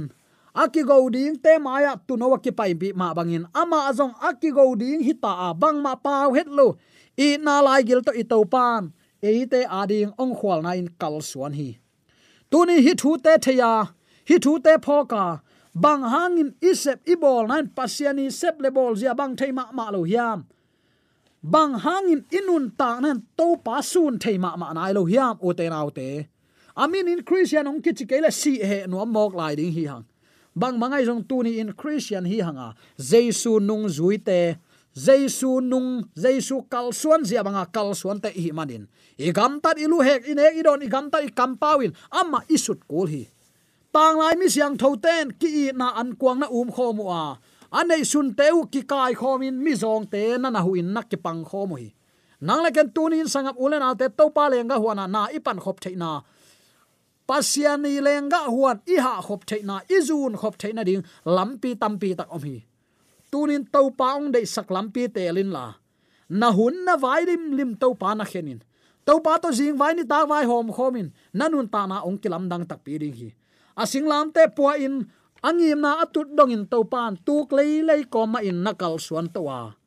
aki 0.63 0.83
go 0.91 0.97
ding 1.15 1.35
te 1.45 1.53
maya 1.67 1.93
tu 2.07 2.15
no 2.21 2.37
ki 2.45 2.53
pai 2.59 2.73
bi 2.81 2.89
ma 3.01 3.09
bangin 3.17 3.45
ama 3.61 3.79
azong 3.89 4.15
aki 4.29 4.51
go 4.57 4.65
ding 4.81 5.01
hita 5.07 5.33
a 5.47 5.49
bang 5.63 5.79
ma 5.85 5.93
pau 6.05 6.29
het 6.37 6.49
lo 6.59 6.69
i 7.27 7.29
na 7.45 7.55
lai 7.67 7.81
gil 7.89 8.01
to 8.07 8.13
i 8.21 8.25
to 8.31 8.39
pan 8.55 8.93
eite 9.23 9.67
ading 9.69 10.13
ong 10.19 10.35
khwal 10.37 10.63
na 10.63 10.73
in 10.73 10.89
kal 11.01 11.21
suan 11.21 11.53
hi. 11.53 11.79
Tuni 12.51 12.83
hi 12.83 12.95
thu 12.95 13.19
te 13.19 13.37
theya, 13.39 13.93
hi 14.29 14.39
thu 14.39 14.59
te 14.59 14.77
phoka, 14.79 15.41
bang 15.75 16.03
hangin 16.03 16.55
isep 16.61 16.99
ibol 17.07 17.49
nan 17.49 17.69
pasiani 17.77 18.33
sep 18.33 18.61
le 18.61 18.71
bol 18.71 18.95
zia 18.95 19.15
bang 19.15 19.37
theima 19.37 19.73
ma 19.73 19.91
lo 19.91 20.05
hiam. 20.05 20.47
Bang 21.43 21.75
hangin 21.79 22.25
inun 22.31 22.77
ta 22.79 23.01
nan 23.01 23.27
to 23.37 23.57
pa 23.65 23.81
sun 23.81 24.19
theima 24.19 24.57
ma 24.57 24.73
nai 24.73 24.93
lo 24.93 25.05
hiam, 25.05 25.39
o 25.43 25.53
te 25.53 25.69
nau 25.69 25.91
te. 25.91 26.27
Amin 26.77 27.09
in 27.09 27.23
christian 27.23 27.67
ong 27.67 27.83
kichi 27.83 28.09
kele 28.09 28.31
si 28.31 28.63
he 28.63 28.87
no 28.87 29.05
mok 29.05 29.35
lai 29.35 29.55
ding 29.55 29.73
hi 29.73 29.85
hang. 29.91 30.05
Bang 30.55 30.79
mangai 30.79 31.05
jong 31.05 31.25
tuni 31.25 31.59
in 31.59 31.73
christian 31.73 32.25
hi 32.25 32.39
hanga, 32.39 32.75
jesu 32.99 33.61
nung 33.61 33.87
zui 33.87 34.25
te 34.25 34.57
jesu 35.05 35.61
nung 35.63 36.11
jesu 36.19 36.67
kal 36.67 36.91
suan 36.91 37.23
zia 37.25 37.43
banga 37.47 37.65
kal 37.71 37.95
suan 37.95 38.19
te 38.21 38.31
hi 38.35 38.51
manin. 38.51 38.89
I 39.19 39.31
gam 39.33 39.61
tat 39.63 39.79
ilu 39.79 40.03
hek 40.03 40.27
in 40.27 40.39
hek 40.39 40.55
idon 40.61 40.83
i 40.83 40.89
gam 40.95 41.11
tat 41.11 41.23
i 41.23 41.31
kam 41.39 41.57
pawin. 41.57 41.95
Amma 42.11 42.43
isut 42.51 42.81
kul 42.91 43.07
hi. 43.07 43.23
Tang 43.95 44.19
lai 44.19 44.35
mi 44.37 44.49
siang 44.49 44.77
tho 44.77 44.97
ten, 44.97 45.31
ki 45.41 45.49
i 45.63 45.73
na 45.73 45.95
an 46.01 46.17
kuang 46.21 46.39
na 46.43 46.47
um 46.51 46.71
kho 46.71 46.95
mu 46.99 47.07
a. 47.09 47.39
Anei 47.73 48.05
sun 48.05 48.35
teu 48.35 48.67
ki 48.73 48.83
kai 48.83 49.15
khomin 49.15 49.57
mi 49.65 49.73
zong 49.73 50.11
te 50.11 50.37
na 50.39 50.51
na 50.51 50.61
huin 50.67 50.93
nak 50.95 51.09
ki 51.11 51.17
pang 51.17 51.45
kho 51.45 51.67
mu 51.69 51.77
hi. 51.77 51.89
Nang 52.41 52.63
le 52.63 52.71
ken 52.71 52.91
tunin 52.95 53.27
sangap 53.27 53.57
ulen 53.59 53.83
alte 53.83 54.07
to 54.17 54.31
pa 54.31 54.49
lenga 54.49 54.77
huana 54.79 55.07
na 55.11 55.27
ipan 55.39 55.59
khop 55.59 55.81
theina. 55.81 56.23
Pasiani 57.29 58.01
lenga 58.01 58.41
huan 58.55 58.81
i 58.87 58.97
ha 59.05 59.21
khop 59.21 59.45
theina, 59.45 59.83
izun 59.91 60.35
khop 60.41 60.55
theina 60.57 60.85
ding, 60.85 61.05
lampi 61.27 61.75
tampi 61.75 62.17
tak 62.17 62.31
om 62.31 62.43
hi 62.43 62.68
tunin 63.31 63.65
to 63.69 63.91
pa 63.93 64.17
ong 64.19 64.33
dei 64.35 64.45
sak 64.45 64.69
te 65.15 65.25
lin 65.33 65.51
la. 65.53 65.75
Na 66.29 66.53
hun 66.53 66.85
na 66.85 66.97
vai 66.97 67.25
lim 67.25 67.57
lim 67.57 67.71
to 67.77 67.95
pa 67.95 68.15
na 68.15 68.25
khenin. 68.25 68.61
To 69.07 69.21
pa 69.21 69.39
to 69.39 69.49
jing 69.53 69.77
vai 69.77 69.95
ni 69.95 70.05
ta 70.05 70.27
vai 70.27 70.45
hom 70.45 70.69
khomin. 70.73 71.13
Nanun 71.33 71.71
ta 71.71 71.87
na 71.87 72.05
ong 72.05 72.19
kilam 72.19 72.49
dang 72.49 72.65
tak 72.67 72.85
pi 72.85 72.99
ding 72.99 73.15
hi. 73.15 73.31
Asinglam 73.79 74.35
te 74.35 74.45
po 74.51 74.75
in, 74.75 75.07
angim 75.43 75.81
na 75.81 76.03
atut 76.03 76.29
dong 76.35 76.51
in 76.51 76.67
to 76.67 76.83
pan 76.85 77.15
tuk 77.27 77.53
lei 77.55 77.83
lei 77.83 78.03
ko 78.05 78.27
ma 78.27 78.43
in 78.43 78.59
nakal 78.65 78.99
suan 78.99 79.31
to 79.31 79.47
wa 79.47 79.79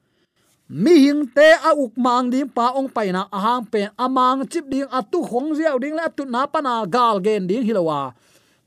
mi 0.71 0.95
hing 1.04 1.27
te 1.36 1.51
a 1.60 1.75
uk 1.75 1.99
mang 1.99 2.32
ding 2.32 2.47
pa 2.47 2.71
ong 2.80 2.88
pai 2.88 3.12
na 3.12 3.27
ahang 3.27 3.67
pen 3.67 3.91
amang 3.99 4.47
chip 4.47 4.63
ding 4.71 4.88
atu 4.88 5.19
khong 5.19 5.51
ziaw 5.60 5.75
ding 5.75 5.91
la 5.99 6.08
tu 6.08 6.23
na 6.23 6.47
pa 6.47 6.63
na 6.63 6.88
gal 6.88 7.19
gen 7.19 7.43
ding 7.43 7.67
hilowa 7.67 8.15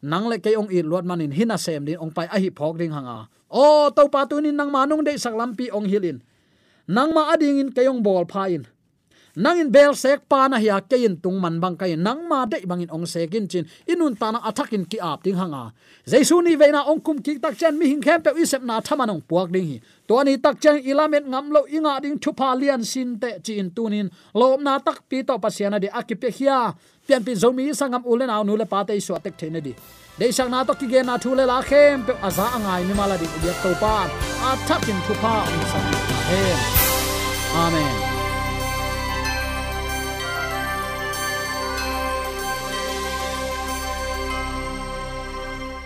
nang 0.05 0.29
le 0.29 0.37
ke 0.37 0.53
ong 0.53 0.69
i 0.69 0.85
lot 0.85 1.09
manin 1.09 1.33
hina 1.33 1.57
sem 1.57 1.81
din, 1.81 1.97
ong 1.97 2.12
pai 2.12 2.29
a 2.29 2.37
hi 2.37 2.53
phok 2.53 2.77
ding 2.77 2.93
hanga. 2.93 3.33
O 3.49 3.88
to 3.88 4.05
pa 4.12 4.29
tu 4.29 4.37
ni 4.45 4.53
nang 4.53 4.69
manung 4.69 5.01
de 5.01 5.17
sak 5.17 5.33
lampi 5.33 5.73
ong 5.73 5.88
hilin. 5.88 6.21
Nang 6.85 7.17
ma 7.17 7.33
ading 7.33 7.57
in 7.57 7.71
ke 7.73 7.88
ong 7.88 8.05
bol 8.05 8.29
pha 8.29 8.53
in 8.53 8.69
nang 9.37 9.59
in 9.59 9.70
bel 9.70 9.94
sek 9.94 10.29
pa 10.31 10.47
na 10.47 10.62
hiya 10.62 10.79
kein 10.87 11.18
tung 11.18 11.42
man 11.42 11.59
bang 11.59 11.75
kai 11.77 11.97
nang 11.99 12.29
ma 12.31 12.47
de 12.47 12.62
bangin 12.62 12.90
ong 12.90 13.07
sekin 13.07 13.49
chin. 13.51 13.66
Inun 13.90 14.14
ta 14.14 14.31
na 14.31 14.38
athakin 14.47 14.87
ki 14.87 14.99
ap 15.03 15.23
ting 15.27 15.35
hanga. 15.35 15.75
Jaisu 16.07 16.38
ni 16.42 16.55
veina 16.55 16.87
ong 16.87 17.03
kum 17.03 17.18
ki 17.18 17.38
tak 17.42 17.59
chen 17.59 17.75
mi 17.79 17.87
hing 17.90 18.01
khem 18.01 18.23
pe 18.23 18.31
isep 18.38 18.62
na 18.62 18.81
thamanong 18.81 19.23
puak 19.27 19.51
ding 19.51 19.66
hi. 19.66 19.77
To 20.07 20.23
ani 20.23 20.38
tak 20.38 20.62
chen 20.62 20.79
ilamet 20.79 21.27
ngam 21.27 21.51
lo 21.51 21.66
inga 21.66 21.99
ding 22.01 22.18
thu 22.23 22.31
pa 22.33 22.55
lian 22.55 22.85
sin 22.87 23.18
te 23.18 23.42
chi 23.42 23.59
in 23.59 23.70
tunin. 23.75 24.07
Lom 24.35 24.62
na 24.62 24.79
tak 24.79 25.03
pi 25.09 25.23
to 25.27 25.35
pasiana 25.38 25.83
de 25.83 25.88
akipe 25.90 26.31
hiya 26.31 26.75
pian 27.07 27.25
pi 27.27 27.35
zomi 27.35 27.75
sangam 27.75 28.07
ulen 28.07 28.31
aw 28.31 28.42
nu 28.47 28.55
le 28.57 28.66
pa 28.70 28.85
te 28.87 29.01
so 29.01 29.18
tek 29.18 29.35
thene 29.35 29.61
di. 29.61 29.75
Dei 30.18 30.31
sang 30.31 30.51
na 30.51 30.62
to 30.62 30.79
ki 30.79 30.87
ge 30.87 31.03
na 31.03 31.18
thu 31.18 31.35
le 31.35 31.44
la 31.44 31.59
khem 31.59 32.07
pe 32.07 32.12
aza 32.23 32.47
angai 32.55 32.87
mi 32.87 32.94
mala 32.94 33.18
di. 33.18 33.27
Dia 33.42 33.55
to 33.62 33.75
pa. 33.83 34.07
Attack 34.47 34.87
thakin 34.87 34.99
thu 35.07 35.14
pa 35.18 35.35
ong 35.42 35.66
sa. 35.73 35.79
Amen. 37.55 38.13